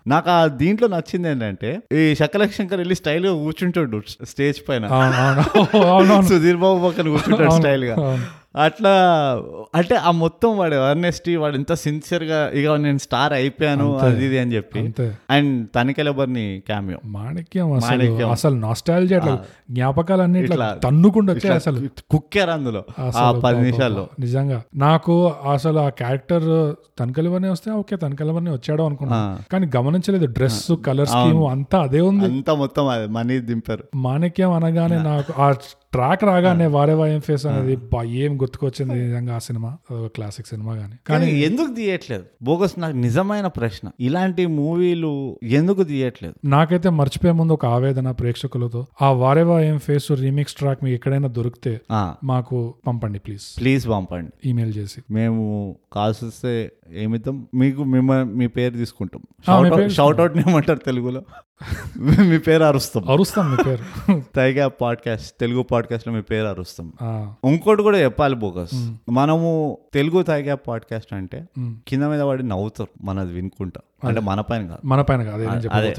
[0.07, 4.85] నాకు ఆ దీంట్లో నచ్చింది ఏంటంటే ఈ శకలక్ శంకర్ వెళ్ళి స్టైల్గా కూర్చుంటాడు స్టేజ్ పైన.
[6.29, 7.95] సుధీర్ బాబు పక్కన కూర్చుంటాడు స్టైల్గా.
[8.57, 8.93] అట్లా
[9.75, 14.53] అంటే ఆ మొత్తం వాడు అర్నెస్టీ వాడు ఎంత సిన్సియర్గా ఇక నేను స్టార్ అయిపోయాను అది ఇది అని
[14.53, 14.81] చెప్పి.
[15.31, 18.31] అండ్ తనికెలబర్ని క్యామియో మాణిక్యం అసలు మాణిక్యం.
[18.31, 21.89] అసలు నాస్టాలజీ అట్లా జ్ఞాపకాలన్నీ ఇట్లా తన్నుకుండా వచ్చాయి అసలు.
[22.11, 22.85] కుక్కారు అందులో
[23.17, 23.61] ఆ పది.
[23.61, 24.09] నిమిషాల్లో.
[24.21, 24.63] నిజంగా.
[24.77, 29.39] నాకు అసలు ఆ క్యారెక్టర్ తనకలివనే వస్తే ఓకే తనకలివనే వచ్చాడు అనుకున్నా.
[29.53, 32.25] కానీ గమనించలేదు డ్రెస్ కలర్ స్కీమ్ అంతా అదే ఉంది.
[32.25, 33.85] అంతా మొత్తం అది మనీ దింపారు.
[33.95, 35.53] మాణిక్యం అనగానే నాకు ఆ
[35.93, 39.69] ట్రాక్ రాగానే వారే వాయం ఫేస్ అనేది ఏం గుర్తుకొచ్చింది నిజంగా ఆ సినిమా?
[39.69, 42.25] అదొక క్లాసిక్ సినిమా గానీ కానీ ఎందుకు తీయట్లేదు?
[42.43, 43.91] బోగస్ నాకు నిజమైన ప్రశ్న.
[44.01, 46.35] ఇలాంటి మూవీలు ఎందుకు తీయట్లేదు?
[46.45, 51.81] నాకైతే మర్చిపోయే ముందు ఒక ఆవేదన ప్రేక్షకులతో ఆ వారేవా ఏం ఫేస్ రీమిక్స్ ట్రాక్ మీకు ఎక్కడైనా దొరికితే
[52.25, 54.49] మాకు పంపండి ప్లీజ్ ప్లీజ్ పంపండి.
[54.49, 55.03] ఈమెయిల్ చేసి.
[55.11, 57.47] మేము కాల్స్ వస్తే ఏమిద్దాం?
[57.55, 59.23] మీకు మిమ్మల్ని మీ పేరు తీసుకుంటాం.
[59.49, 61.23] ఆ, మీ పేరు షౌట్ అవుట్ ఏమంటారు తెలుగులో.
[61.99, 64.23] మీ పేరు అరుస్తాం అరుస్తాం మీ పేరు.
[64.35, 66.93] తైగా పాడ్కాస్ట్ తెలుగు పాడ్కాస్ట్లో మీ పేరు అరుస్తాం
[67.51, 68.93] ఇంకోటి కూడా చెప్పాలి బోగస్.
[69.11, 71.45] మనము తెలుగు తైగా పాడ్కాస్ట్ అంటే.
[71.89, 73.81] కింద మీద పడి నవ్వుతారు మనది వినుకుంటా.
[74.09, 74.87] అంటే మన పైన కాదు.
[74.87, 75.47] మన పైన కాదు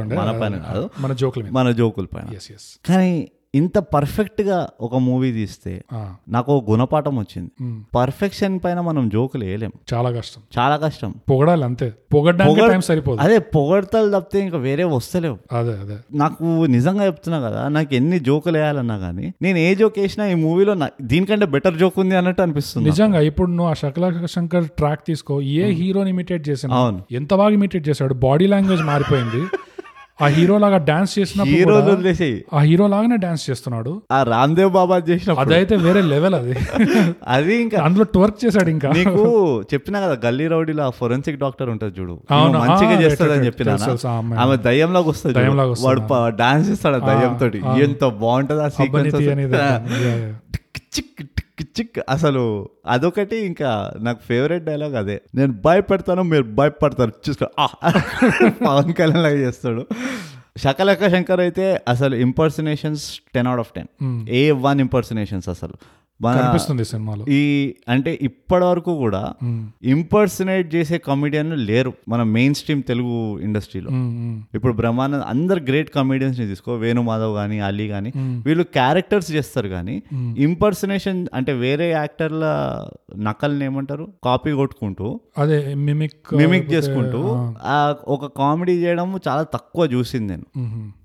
[0.03, 0.89] మన పైన కాదు.
[0.99, 2.37] మన జోకుల మన జోకుల పైన.
[2.85, 5.73] కానీ ఇంత పర్ఫెక్ట్గా ఒక మూవీ తీస్తే
[6.29, 7.51] నాకు ఒక గుణపాఠం వచ్చింది.
[7.95, 9.71] పర్ఫెక్షన్ పైన మనం జోకులు వేయలేం.
[9.93, 10.41] చాలా కష్టం.
[10.57, 11.11] చాలా కష్టం.
[11.29, 11.87] పొగడాలి అంతే.
[12.13, 13.21] పొగడడానికి సరిపోదు.
[13.21, 15.37] అదే పొగడతలు తప్పితే ఇంకా వేరే వస్తలేవు.
[15.57, 15.97] అదే అదే.
[16.17, 20.73] నాకు నిజంగా చెప్తున్నా కదా నాకు ఎన్ని జోకులు వేయాలన్నా కానీ నేను ఏ జోక్ వేసినా ఈ మూవీలో
[21.01, 25.71] దీనికంటే బెటర్ జోక్ ఉంది అన్నట్టు అనిపిస్తుంది నిజంగా ఇప్పుడు నువ్వు ఆ శకల శంకర్ ట్రాక్ తీసుకో ఏ
[25.71, 26.99] హీరోని ఇమిటేట్ చేసిన అవును.
[27.11, 28.13] ఎంత బాగా ఇమిటేట్ చేశాడు?
[28.13, 29.41] బాడీ లాంగ్వేజ్ మారిపోయింది.
[30.19, 32.45] ఆ హీరో లాగా డాన్స్ కూడా వదిలేసేయి.
[32.53, 34.01] ఆ హీరో లాగానే డాన్స్ చేస్తున్నాడు.
[34.11, 35.43] ఆ రామ్దేవ్ బాబా చేసినప్పుడు.
[35.43, 36.53] అదైతే వేరే లెవెల్ అది.
[37.35, 38.91] అది ఇంకా అందులో ట్వర్క్ చేశాడు ఇంకా.
[38.97, 42.19] నీకు చెప్పినా కదా గల్లీ రౌడీలో ఆ ఫొరెన్సిక్ డాక్టర్ ఉంటుంది చూడు.
[42.57, 43.77] మంచిగా తెలుసు, చెప్పినా.
[44.43, 45.39] ఆమె దయ్యంలాగా వస్తుంది
[45.85, 46.01] వాడు
[46.35, 49.15] డాన్స్ చేస్తాడు ఆ దయ్యం తోటి ఎంత బాగుంటది ఆ సీక్వెన్స్
[51.63, 55.21] చిక్ అసలు అదొకటి ఇంకా నాకు ఫేవరెట్ డైలాగ్ అదే.
[55.35, 57.11] నేను భయపెడతాను మీరు భయపడతారు.
[57.29, 57.45] చూసుకో!
[58.65, 59.85] పవన్ కళ్యాణ్ లాగా చేస్తాడు.
[60.57, 63.87] శకలక శంకర్ అయితే అసలు impersonations ten out of ten.
[64.29, 65.73] A one impersonations అసలు.
[66.37, 67.41] కనిపిస్తుంది సినిమాలో ఈ
[67.89, 69.21] అంటే ఇప్పటి వరకు కూడా.
[69.83, 73.89] ఇంపర్సనేట్ చేసే కమెడియన్లు లేరు మన మెయిన్ స్ట్రీమ్ తెలుగు ఇండస్ట్రీలో.
[74.55, 78.33] ఇప్పుడు బ్రహ్మానంద్ అందరు గ్రేట్ కమెడియన్స్ని తీసుకో వేణు మాధవ్ కానీ అలీ కానీ Hmm.
[78.45, 79.95] వీళ్ళు క్యారెక్టర్స్ చేస్తారు కానీ.
[80.37, 82.45] ఇంపర్సనేషన్ అంటే వేరే యాక్టర్ల
[83.19, 87.21] నకల్ని ఏమంటారు కాపీ కొట్టుకుంటూ అదే మిమిక్ మిమిక్ చేసుకుంటూ
[87.65, 87.77] ఆ
[88.07, 90.45] ఒక కామెడీ చేయడం చాలా తక్కువ చూసింది నేను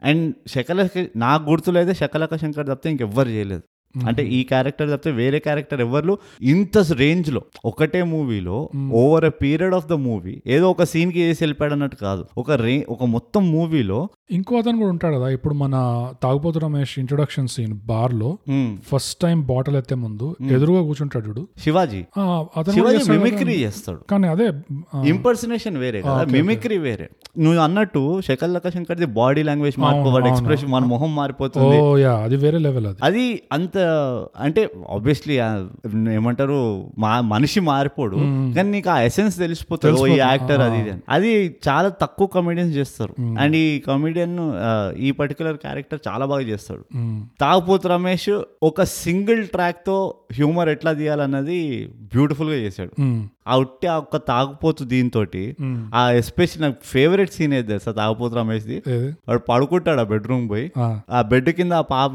[0.05, 3.64] అండ్ శకలక నాకు గుర్తులైతే శకలక శంకర్ తప్పితే ఇంకెవ్వరు చేయలేదు
[4.07, 8.57] అంటే ఈ క్యారెక్టర్ తప్పితే వేరే క్యారెక్టర్ ఎవరు ఇంత రేంజ్లో ఒకటే మూవీలో
[8.92, 12.24] over a period of the movie ఏదో ఒక సీన్కి వేసి వెళ్ళిపోయాడు అన్నట్టు కాదు.
[12.38, 14.00] ఒక రే ఒక మొత్తం మూవీలో
[14.31, 15.74] ఇంకో అతను కూడా ఉంటాడు కదా ఇప్పుడు మన
[16.22, 18.31] తాగుపోతు రమేష్ ఇంట్రొడక్షన్ సీన్ బార్లో
[18.92, 21.48] ఫస్ట్ టైం బాటిల్ ఎత్తే ముందు ఎదురుగా కూర్చుంటాడు చూడు.
[21.59, 22.00] శివాజీ.
[22.59, 23.55] అతను మిమిక్రీ.
[23.55, 24.46] చేస్తాడు కానీ అదే
[25.09, 27.09] ఇంపర్సనేషన్ వేరే కదా మిమిక్రీ వేరే.
[27.38, 31.77] నువ్వు అన్నట్టు శకల్లక శంకర్ది బాడీ లాంగ్వేజ్ మారిపోవాడు ఎక్స్ప్రెషన్ మన మొహం మారిపోతుంది.
[32.07, 32.99] అది వేరే లెవెల్ అది.
[33.03, 33.79] అది అంత
[34.38, 35.35] అంటే ఆబ్వియస్లీ
[36.14, 38.16] ఏమంటారు మా మనిషి మారిపోడు
[38.57, 43.14] కానీ నీకు ఆ ఎసెన్స్ తెలిసిపోతుంది ఓ ఈ యాక్టర్ అది అది చాలా తక్కువ కమెడియన్స్ చేస్తారు.
[43.40, 44.37] అండ్ ఈ కమెడియన్
[44.97, 46.85] ఈ పర్టికులర్ క్యారెక్టర్ చాలా బాగా చేస్తాడు.
[47.40, 52.92] తాగుపోతు రమేష్ ఒక సింగిల్ ట్రాక్తో హ్యూమర్ ఎట్లా తీయాలన్నది బ్యూటిఫుల్గా చేశాడు.
[53.49, 55.21] ఆ ఉట్టి ఆ ఒక్క తాగుపోతు దీంతో.
[55.95, 57.90] ఆ ఎస్పెషల్ నాకు ఫేవరెట్ ఫేవరెట్ సీన్ ఏది తెలుసా?
[57.92, 58.76] తాగపోతు రమేష్ది?
[59.28, 60.64] వాడు పడుకుంటాడు ఆ బెడ్రూమ్ పోయి.
[61.11, 62.11] ఆ, బెడ్ కింద ఆ పాప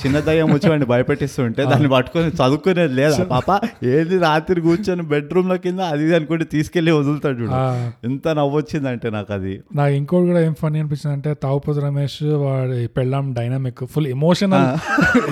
[0.00, 3.16] చిన్న దయ్యం వచ్చి వాడిని భయపెట్టిస్తుంటే దాన్ని పట్టుకొని చదువుకునేది లేదు.
[3.32, 3.48] పాప
[3.92, 7.58] ఏది రాత్రి కూర్చొని బెడ్రూమ్లో కింద అది అనుకుంటే తీసుకెళ్ళి వదులుతాడు చూడు.
[8.06, 9.54] ఎంత నవ్వొచ్చిందంటే నాకు అది.
[9.74, 14.66] నాకు ఇంకోటి కూడా ఏం ఫనీ అనిపించింది అంటే తావుపతి రమేష్ వాడి పెళ్ళాం డైనామిక్ ఫుల్ ఎమోషనల్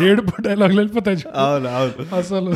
[0.04, 1.20] ఏడుపు డైలాగ్ వెళ్ళిపోతాయి.
[1.38, 2.06] అవును అవును.
[2.16, 2.52] అసలు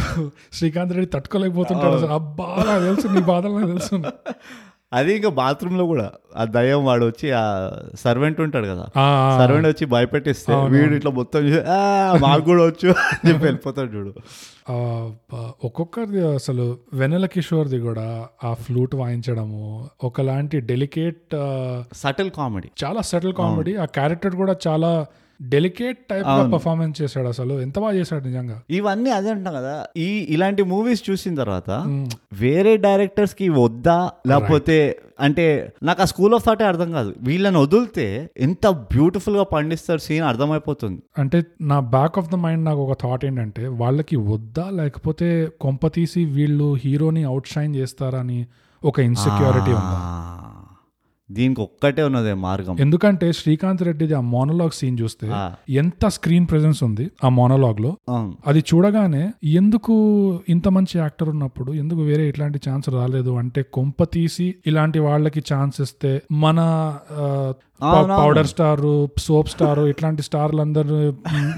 [0.52, 2.12] శ్రీకాంత్ రెడ్డి తట్టుకోలేకపోతుంటాడు అసలు.
[2.12, 2.48] అబ్బా
[2.81, 3.96] తెలుసు నీ బాధలు తెలుసు.
[4.92, 6.11] అది ఇంకా బాత్రూమ్లో కూడా.
[6.37, 7.70] ఆ దయ్యం వాడు వచ్చి ఆ
[8.01, 8.87] సర్వెంట్ ఉంటాడు కదా.
[9.38, 14.14] సర్వెంట్ వచ్చి భయపెట్టిస్తే వీడు ఇట్లా మొత్తం చూసి, "ఆ, మాకు కూడా వచ్చు అని చెప్పి వెళ్ళిపోతాడు చూడు.
[15.64, 21.37] ఒక్కొక్కరిది అసలు వెన్నెల కిషోర్ది కూడా ఆ ఫ్లూట్ వాయించడము ఒకలాంటి డెలికేట్
[21.94, 22.68] సటిల్ కామెడీ.
[22.85, 23.77] చాలా సెటిల్ కామెడీ.
[23.77, 25.07] ఆ క్యారెక్టర్ కూడా చాలా
[25.40, 27.61] డెలికేట్ టైప్ పర్ఫార్మెన్స్ చేశాడు అసలు.
[27.61, 28.62] ఎంత బాగా చేశాడు నిజంగా.
[28.70, 31.70] ఇవన్నీ అదే అంటున్నా కదా ఈ ఇలాంటి మూవీస్ చూసిన తర్వాత
[32.33, 34.79] వేరే డైరెక్టర్స్కి వద్దా లేకపోతే
[35.20, 37.14] అంటే నాకు ఆ స్కూల్ ఆఫ్ థాటే అర్థం కాదు.
[37.20, 41.03] వీళ్ళని వదిలితే ఎంత బ్యూటిఫుల్గా పండిస్తారు సీన్ అర్థమైపోతుంది.
[41.18, 46.24] అంటే నా బ్యాక్ ఆఫ్ ద మైండ్ నాకు ఒక థాట్ ఏంటంటే వాళ్ళకి వద్దా లేకపోతే కొంప తీసి
[46.24, 48.46] వీళ్ళు హీరోని అవుట్ షైన్ చేస్తారని
[48.85, 49.98] ఒక ఇన్సెక్యూరిటీ ఉందా?
[51.31, 55.27] దీనికి ఒక్కటే ఉన్నదే మార్గం ఎందుకంటే శ్రీకాంత్ రెడ్డిది ఆ మోనలాగ్ సీన్ చూస్తే.
[55.71, 57.97] ఎంత స్క్రీన్ ప్రెజెన్స్ ఉంది ఆ మోనలాగ్లో.
[58.47, 59.95] అది చూడగానే ఎందుకు
[60.49, 65.81] ఇంత మంచి యాక్టర్ ఉన్నప్పుడు ఎందుకు వేరే ఇట్లాంటి ఛాన్స్ రాలేదు అంటే కొంప తీసి ఇలాంటి వాళ్ళకి ఛాన్స్
[65.81, 66.61] ఇస్తే మన.
[67.83, 68.81] పౌడర్ స్టార్
[69.19, 71.14] సోప్ స్టార్ ఇట్లాంటి స్టార్లు అందరూ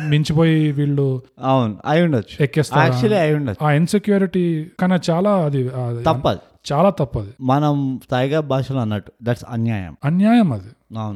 [0.08, 6.40] మించిపోయి వీళ్ళు అవును అయి ఉండొచ్చు ఎక్కేస్తారు ఆ ఇన్సెక్యూరిటీ కానీ చాలా అది అది తప్పదు
[6.72, 7.28] చాలా తప్పది.
[7.40, 9.96] మనం తాయిగా భాషలో అన్నట్టు దట్స్ అన్యాయం.
[10.04, 10.70] అన్యాయం అది.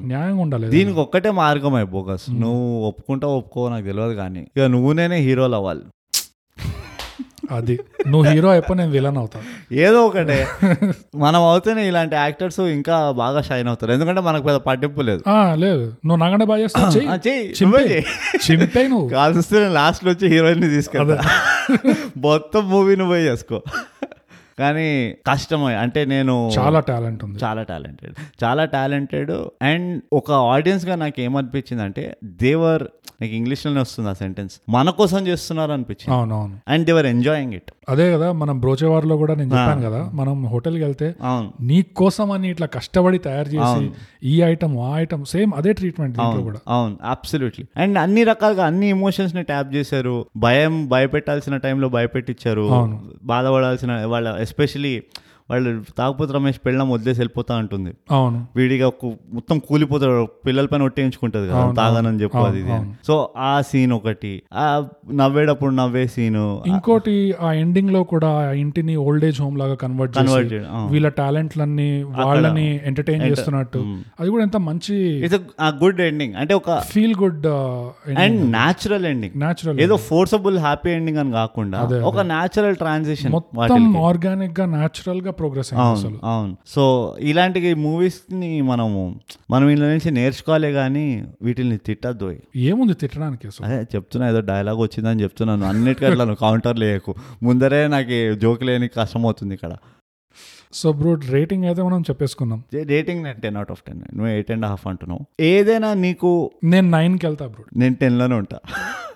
[0.07, 4.46] న్యాయంగా ఉండాలి దీనికి ఒక్కటే మార్గం అయి బోగస్ నువ్వు ఒప్పుకుంటావు ఒప్పుకో నాకు తెలియదు కానీ.
[4.57, 5.80] ఇక నువ్వు నేనే హీరోలు అవ్వాలి.
[7.50, 7.78] అది.
[8.09, 9.40] నువ్వు హీరో అయిపో నేను విలన్ అవుతా.
[9.72, 10.46] ఏదో ఒకటే.
[11.16, 13.92] మనం అవుతేనే ఇలాంటి యాక్టర్స్ ఇంకా బాగా షైన్ అవుతారు.
[13.92, 15.22] ఎందుకంటే మనకు పెద్ద పట్టింపు లేదు.
[15.54, 15.92] లేదు.
[16.07, 16.98] నువ్వు నగండ బాగా చేస్తావు?
[16.98, 18.04] చెయ్యి, చింపే.
[18.88, 21.22] నువ్వే కాల్స్తే లాస్ట్లో వచ్చి హీరోయిన్ తీసుకెళ్తా.
[22.16, 23.62] మొత్తం మూవీ నువ్వే చేసుకో.
[24.59, 25.75] కానీ కష్టమే.
[25.75, 27.38] అంటే నేను చాలా టాలెంట్ ఉంది.
[27.45, 28.14] చాలా టాలెంటెడ్
[28.45, 29.31] చాలా టాలెంటెడ్
[29.62, 32.83] అండ్ ఒక ఆడియన్స్గా నాకు ఏమనిపించింది అంటే దేవర్
[33.23, 36.19] నాకు ఇంగ్లీష్లోనే వస్తుంది ఆ సెంటెన్స్ మన కోసం చేస్తున్నారు అనిపించింది.
[36.19, 36.61] అవునవును.
[36.69, 41.14] అండ్ దేవర్ ఎంజాయింగ్ ఇట్ అదే కదా మనం బ్రోచేవార్లో కూడా నేను చెప్పాను కదా మనం హోటల్కి వెళ్తే
[41.61, 43.90] నీ కోసం అని ఇట్లా కష్టపడి తయారు చేసి
[44.23, 46.59] ఈ ఐటమ్ ఆ ఐటమ్ సేమ్ అదే ట్రీట్మెంట్ కూడా.
[46.68, 46.97] అవును.
[47.05, 50.27] అబ్సల్యూట్లీ అండ్ అన్ని రకాలుగా అన్ని ఎమోషన్స్ని ట్యాప్ చేశారు.
[50.37, 52.66] భయం భయపెట్టాల్సిన టైంలో భయపెట్టించారు.
[53.23, 55.03] బాధపడాల్సిన వాళ్ళ ఎస్పెషలీ
[55.48, 58.38] వాళ్ళు తాగుపోతే రమేష్ పెళ్ళం వదిలేసి వెళ్ళిపోతా ఉంటుంది అవును.
[58.57, 58.87] వీడిగా
[59.35, 60.14] మొత్తం కూలిపోతాడు
[60.46, 62.62] పిల్లల పైన ఒట్టేయించుకుంటది కదా తాగానని చెప్పు అది.
[63.09, 64.64] సో ఆ సీన్ ఒకటి ఆ
[65.20, 68.30] నవ్వేటప్పుడు నవ్వే సీను ఇంకోటి ఆ ఎండింగ్లో కూడా
[68.62, 70.54] ఇంటిని ఓల్డ్ ఏజ్ హోమ్ లాగా కన్వర్ట్ కన్వర్ట్.
[70.92, 71.90] వీళ్ళ టాలెంట్లన్నీ
[72.22, 73.83] వాళ్ళని ఎంటర్టైన్ చేస్తున్నట్టు.
[74.20, 74.96] అది కూడా ఎంత మంచి
[75.80, 77.46] గుడ్ ఎండింగ్ అంటే ఒక feel good
[78.22, 81.78] and natural ending natural ఏదో ఫోర్సబుల్ హ్యాపీ ఎండింగ్ అని కాకుండా
[82.11, 86.18] ఒక న్యాచురల్ ట్రాన్సిషన్ మొత్తం ఆర్గానిక్గా న్యాచురల్గా ప్రోగ్రెస్ అసలు.
[86.25, 86.57] అవును.
[86.66, 89.20] సో ఇలాంటి మూవీస్ని మనము
[89.51, 92.37] మనం వీళ్ళ నుంచి నేర్చుకోవాలి కానీ వీటిని తిట్టద్దు.
[92.57, 95.66] ఏముంది తిట్టడానికి అదే చెప్తున్నా ఏదో డైలాగ్ వచ్చిందని చెప్తున్నాను.
[95.66, 99.77] అన్నిటికీ అట్లా నువ్వు కౌంటర్ లేకు ముందరే నాకు జోక్ లేని కష్టం అవుతుంది ఇక్కడ.
[100.73, 104.66] సో బ్రో రేటింగ్ అయితే మనం చెప్పేసుకున్నాం రేటింగ్ నేను టెన్ అవుట్ ఆఫ్ టెన్ నువ్వు ఎయిట్ అండ్
[104.66, 105.42] హాఫ్ అంటున్నావు.
[105.42, 107.64] ఏదైనా నీకు నేను నైన్కి వెళ్తా బ్రో.
[107.77, 108.59] నేను టెన్లోనే ఉంటా.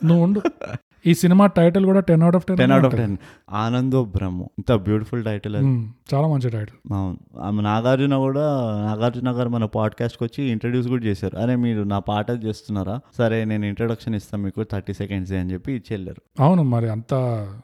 [0.05, 0.43] నువ్వు ఉండు.
[1.07, 3.17] ఈ సినిమా టైటిల్ కూడా ten out of ten ten out of ten.
[3.51, 4.41] Anando Brahma.
[4.41, 5.67] ఇంత బ్యూటిఫుల్ టైటిల్ అది.
[6.15, 6.95] చాలా మంచి టైటిల్.
[6.95, 7.41] అవును.
[7.41, 8.41] ఆమె నాగార్జున కూడా
[8.87, 11.37] నాగార్జున గారు మన పాడ్కాస్ట్కి వచ్చి ఇంట్రడ్యూస్ కూడా చేశారు.
[11.37, 13.01] అరే మీరు నా పాట చేస్తున్నారా?
[13.19, 17.15] సరే నేను ఇంట్రడక్షన్ ఇస్తాను మీకు థర్టీ సెకండ్స్ అని చెప్పి ఇచ్చి వెళ్ళారు అవును మరి అంత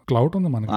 [0.08, 0.72] క్లౌట్ ఉంది మనకి.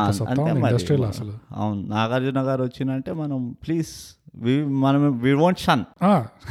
[0.59, 1.33] ఇండస్ట్రీలో అసలు.
[1.51, 1.87] అవును.
[1.87, 4.16] నాగార్జున గారు వచ్చినంటే మనం ప్లీజ్
[4.63, 5.83] మనం వి వాంట్ షన్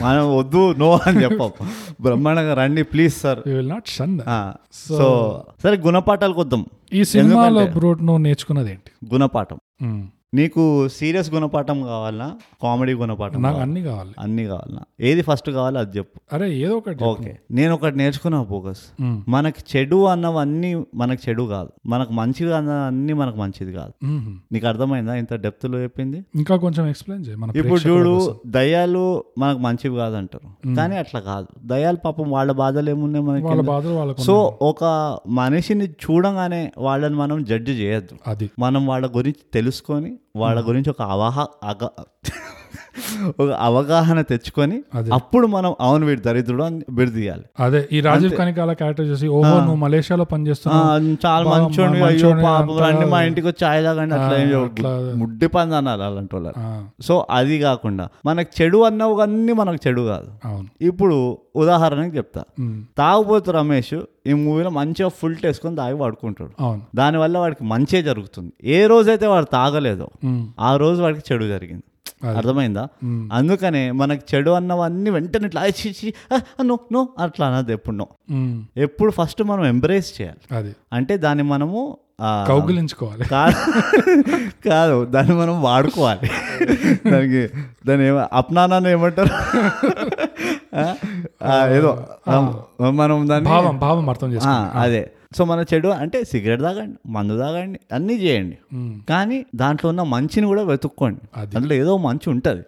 [0.02, 1.50] మనం వద్దు నో అని చెప్పం.
[2.00, 4.20] బ్రహ్మాండంగా రండి ప్లీజ్ సార్ విల్ నాట్ షన్
[4.88, 6.66] సో సరే గుణపాఠాలకు వద్దాం.
[6.92, 9.14] ఈ సినిమాలో ఎందుకంటే- బ్రో నువ్వు నేర్చుకున్నది ఏంటి?
[9.14, 9.58] గుణపాఠం.
[10.36, 13.62] నీకు సీరియస్ గుణపాఠం కావాలన్నా కామెడీ గుణపాఠం నాకు కావాలా?
[13.62, 14.14] అన్ని కావాలి.
[14.18, 16.20] అన్ని కావాలన్నా ఏది ఫస్ట్ కావాలో అది చెప్పు.
[16.32, 17.04] అరే ఏదో ఒకటి.
[17.04, 17.38] ఓకే.
[17.50, 19.22] నేను ఒకటి నేర్చుకున్నా మ్మ్.
[19.28, 21.68] మనకి చెడు అన్నవన్నీ మనకు చెడు కాదు.
[21.86, 23.92] మనకు మంచిగా అన్న అన్ని మనకు మంచిది కాదు.
[24.52, 25.14] నీకు అర్థమైందా?
[25.14, 26.24] ఇంత డెప్త్లో చెప్పింది?
[26.34, 28.36] ఇంకా కొంచెం ఎక్స్ప్లెయిన్ చేయి ఇప్పుడు చూడు కోసం.
[28.46, 30.74] దయ్యాలు మనకు మంచివి కాదంటారు.
[30.74, 31.46] కానీ అట్లా కాదు.
[31.64, 34.84] దయ్యాలు పాపం వాళ్ళ బాధలు ఏమున్నాయి మనకి సో ఒక
[35.28, 38.16] మనిషిని చూడంగానే వాళ్ళని మనం జడ్జి చేయొద్దు.
[38.26, 38.50] అది.
[38.58, 41.82] మనం వాళ్ళ గురించి తెలుసుకొని వాళ్ళ గురించి ఒక అవహ అగ
[43.40, 44.82] ఒక అవగాహన తెచ్చుకొని.
[45.12, 49.74] అప్పుడు మనం అవును వీడు దరిద్రుడు అని బిడదీయాలి అదే ఈ రాజీవ్ కనికాల క్యారెక్టర్ చూసి ఓహో నువ్వు
[49.74, 51.16] మలేషియాలో పనిచేస్తున్నావు.
[51.26, 56.04] చాలా బా- మంచోడి మా- అయ్యో పాపం మా ఇంటికి వచ్చి ఛాయ్ తాగండి అట్లా ముడ్డి పంది అనాలి
[56.04, 56.52] అలాంటి వాళ్ళు
[57.02, 60.48] సో అది కాకుండా మనకు చెడు అన్నవి అన్నీ మనకు చెడు కాదు.
[60.80, 62.44] ఇప్పుడు ఉదాహరణకి చెప్తా.
[62.98, 66.62] తాగుబోతు రమేష్ ఈ మూవీలో మంచిగా ఫుల్ వేసుకొని తాగి పడుకుంటాడు.
[66.96, 68.52] దానివల్ల వాడికి మంచే జరుగుతుంది.
[68.64, 70.08] ఏ రోజైతే వాడు తాగలేదో
[70.60, 71.82] ఆ రోజు వాడికి చెడు జరిగింది.
[72.24, 72.88] అర్థమైందా?
[73.32, 77.72] అందుకనే మనకు చెడు అన్నవన్నీ వెంటనే ఇట్లా "ఆ, ఛీ, ఛీ, ఆ, ఆ, నో నో అట్లా అన్నది
[77.72, 78.06] ఎప్పుడు నో.
[78.76, 80.54] ఎప్పుడు ఫస్ట్ మనం ఎంబ్రేస్ చేయాలి.
[80.54, 80.76] అది.
[80.92, 83.24] అంటే దాన్ని మనము కౌగిలించుకోవాలి.
[83.24, 83.54] కాదు
[84.68, 86.30] కాదు దాన్ని మనం వాడుకోవాలి.
[87.10, 87.48] దానికి
[87.86, 89.28] దాని ఏమ అప్నానాన్ని ఏమంటారు?
[91.74, 92.06] ఏదో
[92.80, 95.10] మనం దాన్ని భావం భావం అర్థం చేసుకో అదే.
[95.34, 98.58] సో మన చెడు అంటే సిగరెట్ తాగండి మందు తాగండి అన్నీ చేయండి.
[99.08, 101.20] కానీ దాంట్లో ఉన్న మంచిని కూడా వెతుక్కోండి.
[101.36, 101.54] అది.
[101.54, 102.62] దాంట్లో ఏదో మంచి ఉంటుంది.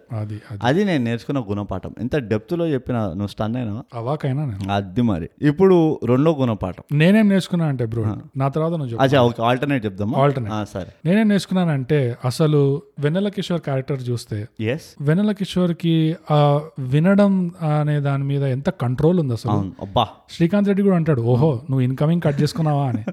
[0.63, 1.91] అది నేను నేర్చుకున్న గుణపాఠం.
[1.99, 3.83] ఎంత డెప్త్లో చెప్పిన నువ్వు స్టన్ అయినా?
[3.93, 5.29] అవాకైనా అది మరి.
[5.41, 6.97] ఇప్పుడు రెండో గుణపాఠం.
[6.97, 10.19] నేనేం నేర్చుకున్నా అంటే బ్రో నా తర్వాత నువ్వు ఆల్టర్నేట్ చెప్దామా?
[10.25, 10.53] Alternate.
[10.53, 10.87] ఆ, సరే.
[11.05, 18.43] నేనేం నేర్చుకున్నానంటే అసలు వెన్నెల కిషోర్ క్యారెక్టర్ చూస్తే ఎస్ వెన్నెల కిషోర్కి ఆ వినడం అనే దాని మీద
[18.43, 19.51] ఎంత కంట్రోల్ ఉంది అసలు?
[19.51, 20.07] అబ్బా.
[20.29, 23.03] శ్రీకాంత్ రెడ్డి కూడా అంటాడు ఓహో నువ్వు ఇన్కమింగ్ కట్ చేసుకున్నావా అని.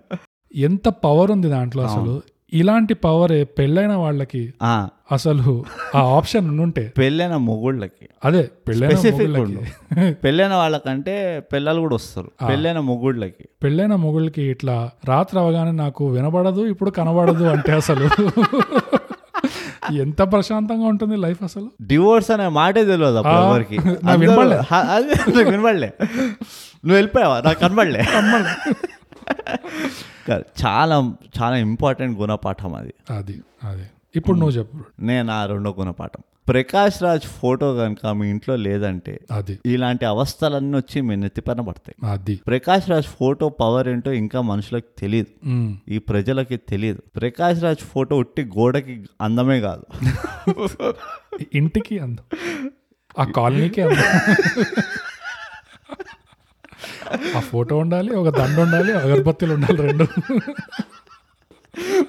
[0.54, 2.14] ఎంత పవర్ ఉంది దాంట్లో అసలు.
[2.52, 8.08] ఇలాంటి పవరే పెళ్ళైన వాళ్ళకి ఆ, అసలు ఆ ఆప్షన్ ఉంటే పెళ్ళైన మొగుళ్ళకి.
[8.24, 8.96] అదే పెళ్ళైన
[10.22, 11.14] పెళ్ళైన వాళ్ళకంటే
[11.52, 12.30] పిల్లలు కూడా వస్తారు.
[12.48, 13.44] పెళ్ళైన మొగుళ్ళకి.
[13.64, 18.06] పెళ్ళైన మొగుళ్ళకి ఇట్లా రాత్రి అవగానే నాకు వినబడదు ఇప్పుడు కనబడదు అంటే అసలు.
[19.96, 21.68] ఎంత ప్రశాంతంగా ఉంటుంది లైఫ్ అసలు.
[21.82, 23.76] డివోర్స్ అనే మాటే తెలియదు ఎవరికి.
[24.04, 25.90] నాకు వినపడలే
[26.84, 27.42] నువ్వు వెళ్ళిపోయావా?
[27.44, 28.02] నాకు కనబడలే.
[28.02, 28.46] కాదు,
[30.66, 32.94] చాలా చాలా ఇంపార్టెంట్ గుణపాఠం అది.
[33.10, 33.84] అది అది.
[34.16, 36.22] ఇప్పుడు నువ్వు చెప్పు నేను ఆ రెండో గుణపాఠం.
[36.48, 39.58] ప్రకాష్ రాజ్ ఫోటో కనుక మీ ఇంట్లో లేదంటే అది.
[39.66, 42.12] ఇలాంటి అవస్థలన్నీ వచ్చి మీ నెత్తిపైన పడతాయి.
[42.12, 42.40] అది.
[42.46, 45.46] ప్రకాష్ రాజ్ ఫోటో పవర్ ఏంటో ఇంకా మనుషులకు తెలియదు.
[45.88, 49.84] ఈ ప్రజలకి తెలియదు ప్రకాష్ రాజ్ ఫోటో ఉట్టి గోడకి అందమే కాదు.
[51.54, 52.38] ఇంటికి అందం.
[53.18, 54.34] ఆ కాలనీకి అందం.
[57.36, 60.06] ఆ ఫోటో ఉండాలి ఒక దండ ఉండాలి అగరబత్తీలు ఉండాలి రెండు.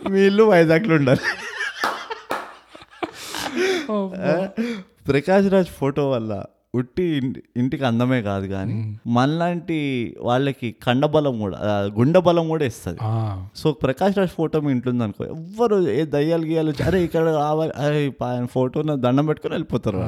[0.09, 1.25] మీ ఇల్లు వైజాగ్లో ఉండాలి.
[5.07, 6.31] ప్రకాష్ రాజ్ ఫోటో వల్ల
[6.73, 8.73] ఉట్టి ఇంటి- ఇంటికి అందమే కాదు కానీ
[9.07, 9.77] మనలాంటి
[10.21, 11.57] వాళ్ళకి కండబలం కూడా
[11.95, 12.99] గుండె బలం కూడా ఇస్తుంది.
[13.55, 18.09] సో ప్రకాష్ రాజ్ ఫోటో మీ ఇంట్లో ఉందనుకో ఎవ్వరు ఏ దయ్యాలు గీయాలు అరే ఇక్కడ రావాలి అరే
[18.09, 19.99] పా- ఆయన ఫోటో దండం పెట్టుకొని వెళ్ళిపోతారు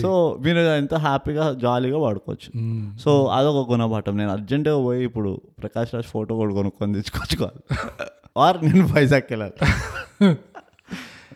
[0.00, 2.50] సో మీరు ఎంతో హ్యాపీగా జాలీగా వాడుకోవచ్చు.
[2.98, 4.16] సో అదొక గుణపాఠం.
[4.16, 7.60] నేను అర్జెంటుగా పోయి ఇప్పుడు ప్రకాష్ రాజ్ ఫోటో కూడా కొనుక్కొని తెచ్చుకోవాలి.
[8.38, 9.56] ఆర్ నేను వైజాగ్ వెళ్ళాలి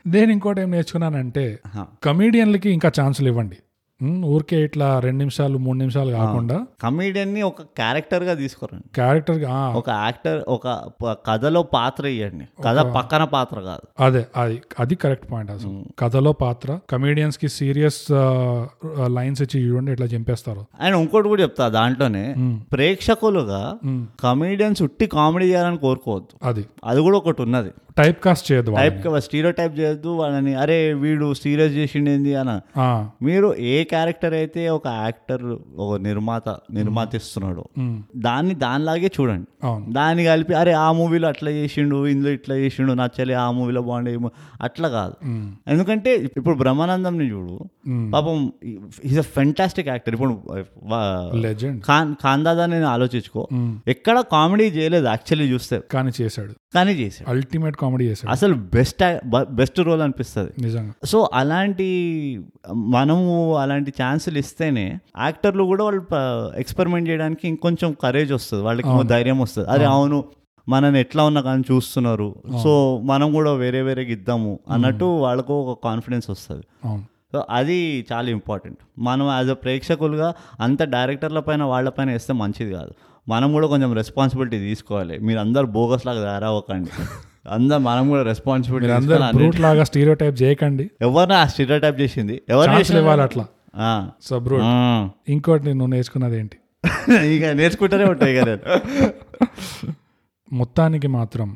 [0.07, 1.59] నేను ఇంకోటి ఏం నేర్చుకున్నానంటే
[2.05, 3.57] కమీడియన్లకి ఇంకా ఛాన్సులు ఇవ్వండి.
[4.05, 8.89] ఊరికే ఇట్లా రెండు నిమిషాలు మూడు నిమిషాలు కాకుండా కమీడియన్ని ఒక క్యారెక్టర్గా తీసుకోరండి.
[8.95, 9.45] క్యారెక్టర్
[9.77, 10.69] ఒక యాక్టర్ ఒక
[11.27, 14.05] కథలో పాత్ర ఇవ్వండి కథ పక్కన పాత్ర కాదు.
[14.05, 15.85] అదే అది అది కరెక్ట్ పాయింట్ అసలు.
[15.99, 18.03] కథలో పాత్ర కమీడియన్స్కి సీరియస్
[19.07, 20.65] లైన్స్ ఇచ్చి చూడండి ఇట్లా చంపేస్తారు.
[20.81, 22.35] ఆయన ఇంకోటి కూడా చెప్తా దాంట్లోనే
[22.73, 23.79] ప్రేక్షకులుగా
[24.21, 26.49] కమీడియన్స్ ఉట్టి కామెడీ చేయాలని కోరుకోవద్దు.
[26.49, 26.67] అది.
[26.85, 27.71] అది కూడా ఒకటి ఉన్నది.
[27.99, 28.75] టైప్ కాస్ట్ చేయదు.
[28.77, 32.81] టైప్ స్టీరో టైప్ చేయొద్దు వాళ్ళని అరే వీడు సీరియస్ చేసిండేంది అని.
[33.25, 37.65] మీరు ఏ క్యారెక్టర్ అయితే ఒక యాక్టర్ ఒక నిర్మాత నిర్మాతిస్తున్నాడో.
[38.17, 39.67] దాన్ని దానిలాగే చూడండి.
[39.93, 44.17] దాన్ని కలిపి అరే ఆ మూవీలో అట్లా చేసిండు ఇందులో ఇట్లా చేసిండు నచ్చలే ఆ మూవీలో బాగుండే ఈ
[44.17, 44.31] మూ-"
[44.63, 45.15] అట్లా కాదు.
[45.69, 47.59] ఎందుకంటే ఇప్పుడు బ్రహ్మానందంని చూడు
[48.11, 48.53] పాపం
[49.05, 50.39] ఈజ్ అ ఫెంటాస్టిక్ యాక్టర్ ఇప్పుడు
[50.83, 53.49] వా- లెజెండ్ ఖాన్ ఖాన్ దాదా నేను ఆలోచించుకో
[53.89, 55.81] ఎక్కడ కామెడీ చేయలేదు యాక్చువల్లీ చూస్తే.
[55.91, 56.53] కానీ చేశాడు.
[56.75, 57.31] కానీ చేశాడు.
[57.31, 58.33] అల్టిమేట్ కామెడీ చేశాడు.
[58.33, 59.19] అసలు బెస్ట్
[59.51, 60.51] బెస్ట్ రోల్ అనిపిస్తుంది.
[60.63, 60.93] నిజంగా.
[61.05, 61.79] సో అలాంటి
[62.75, 66.03] మనము అలాంటి ఛాన్సులు ఇస్తేనే యాక్టర్లు కూడా వాళ్ళు
[66.57, 68.65] ఎక్స్పెరిమెంట్ చేయడానికి ఇంకొంచెం కరేజ్ వస్తుంది.
[68.65, 69.69] వాళ్ళకి ధైర్యం వస్తుంది.
[69.69, 70.25] అరే అవును.
[70.69, 72.35] మనని ఎట్లా ఉన్నా కానీ చూస్తున్నారు.
[72.63, 76.63] సో మనం కూడా వేరే వేరే ఇద్దాము అన్నట్టు వాళ్ళకు ఒక కాన్ఫిడెన్స్ వస్తుంది.
[77.33, 82.73] సో అది చాలా ఇంపార్టెంట్ మనం యాజ్ అ ప్రేక్షకులుగా అంత డైరెక్టర్ల పైన వాళ్ళ పైన వేస్తే మంచిది
[82.73, 82.91] కాదు.
[83.29, 85.19] మనం కూడా కొంచెం రెస్పాన్సిబిలిటీ తీసుకోవాలి.
[85.19, 86.91] మీరు అందరు బోగస్ లాగా తయారవ్వకండి.
[87.51, 90.91] అందరు మనం కూడా రెస్పాన్సిబిలిటీ లాగా స్టీరియో టైప్ చేయకండి.
[91.03, 92.43] ఎవరిని ఆ స్టీరియో టైప్ చేసింది?
[92.49, 92.71] ఎవరు
[93.21, 93.47] అట్లా.
[93.75, 93.91] ఆ.
[94.23, 94.75] సో బ్రూట్ ఆ.
[95.29, 96.57] ఇంకోటి నువ్వు నేర్చుకున్నది ఏంటి
[97.35, 98.65] ఇక నేర్చుకుంటూనే ఉంటాయి కదా నేను.
[100.53, 101.49] మొత్తానికి మాత్రం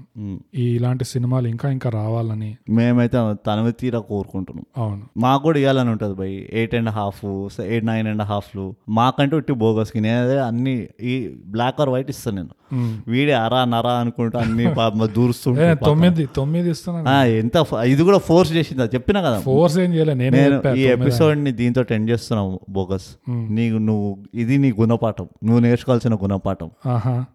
[0.64, 4.64] ఇలాంటి సినిమాలు ఇంకా ఇంకా రావాలని మేమైతే తనవి తీరా కోరుకుంటున్నాం.
[4.78, 5.05] అవును.
[5.18, 7.22] మాకు కూడా ఇవ్వాలని ఉంటుంది భయ్ eight and half
[7.66, 8.64] eight nine and హాఫ్లు
[8.96, 10.74] మాకంటూ ఇట్టి బోగస్కి నేను అన్ని
[11.05, 11.14] ఈ
[11.52, 12.52] బ్లాక్ ఆర్ వైట్ ఇస్తాను నేను.
[13.09, 14.66] వీడే అరా నరా అనుకుంటూ అన్ని
[15.16, 19.38] దూరుస్తుంటే తొమ్మిది తొమ్మిది ఇస్తున్నాను ఆ, ఎంత ఇది కూడా ఫోర్స్ చేసిందా చెప్పినా కదా.
[19.40, 20.40] ఫోర్స్ ఏం చేయలే నేనే
[20.76, 23.09] ఈ ఎపిసోడ్ని దీంతో ఎండ్ చేస్తున్నావు బోగస్
[23.57, 25.26] నీకు నువ్వు ఇది నీ గుణపాఠం.
[25.44, 26.70] నువ్వు నేర్చుకోవాల్సిన గుణపాఠం.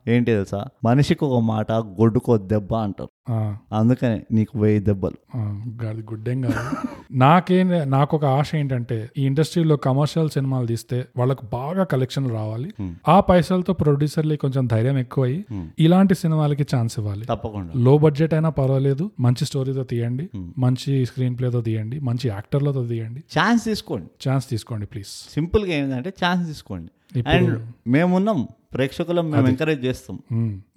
[0.07, 0.61] ఏంటి తెలుసా?
[0.83, 3.12] మనిషికి ఒక మాట గొడ్డుకో దెబ్బ అంటారు.
[3.75, 5.38] అందుకనే నీకు వెయ్యి దెబ్బలు.
[5.88, 6.88] అది గుడ్డేం కాదు.
[7.12, 12.71] నాకేం నాకు ఒక ఆశ ఏంటంటే ఈ ఇండస్ట్రీలో కమర్షియల్ సినిమాలు తీస్తే వాళ్ళకు బాగా కలెక్షన్ రావాలి.
[13.07, 15.45] ఆ పైసలతో ప్రొడ్యూసర్లకి కొంచెం ధైర్యం ఎక్కువై
[15.79, 17.25] ఇలాంటి సినిమాలకి ఛాన్స్ ఇవ్వాలి.
[17.25, 17.73] తప్పకుండా.
[17.77, 23.23] లో బడ్జెట్ అయినా పర్వాలేదు మంచి స్టోరీతో తీయండి మంచి స్క్రీన్ ప్లేతో తీయండి మంచి యాక్టర్లతో తీయండి.
[23.39, 24.29] ఛాన్స్ తీసుకోండి.
[24.29, 25.33] ఛాన్స్ తీసుకోండి ప్లీజ్.
[25.33, 26.91] సింపుల్గా ఏంటంటే ఛాన్స్ తీసుకోండి.
[27.29, 28.48] అండ్ మేమున్నాం.
[28.78, 30.19] ప్రేక్షకులం మేము ఎంకరేజ్ చేస్తాం.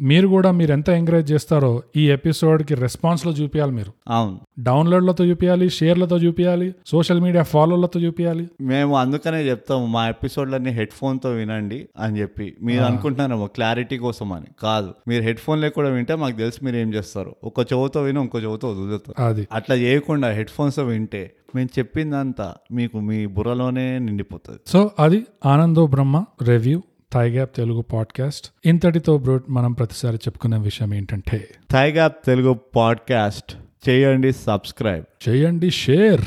[0.00, 3.92] మీరు కూడా మీరు ఎంత ఎంకరేజ్ చేస్తారో ఈ ఎపిసోడ్కి రెస్పాన్స్లో చూపించాలి మీరు.
[4.08, 4.40] అవును.
[4.58, 11.30] డౌన్లోడ్లతో చూపించాలి షేర్లతో చూపించాలి సోషల్ మీడియా ఫాలోలతో చూపించాలి మేము అందుకనే చెప్తాము మా ఎపిసోడ్లన్నీ హెడ్ ఫోన్తో
[11.30, 12.56] వినండి అని చెప్పి.
[12.62, 14.94] మీరు అనుకుంటున్నారేమో క్లారిటీ కోసం అని కాదు.
[15.08, 17.36] మీరు హెడ్ ఫోన్ కూడా వింటే మాకు తెలిసి మీరు ఏం చేస్తారు.
[17.44, 19.22] ఒక చెవుతో విని ఇంకో చెవుతో వదులుతారు.
[19.24, 19.48] అది.
[19.52, 24.58] అట్లా చేయకుండా హెడ్ ఫోన్స్ వింటే మేము చెప్పిందంతా మీకు మీ బుర్రలోనే నిండిపోతుంది.
[24.66, 26.82] సో అది Anando Brahma review
[27.12, 33.54] thy gap Telugu podcast ఇంతటితో బ్రో మనం ప్రతిసారి చెప్పుకునే విషయం ఏంటంటే థైగాప్ తెలుగు పాడ్కాస్ట్
[33.88, 36.20] చేయండి సబ్స్క్రైబ్ చేయండి షేర్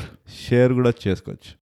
[0.48, 1.63] షేర్ కూడా చేసుకోవచ్చు.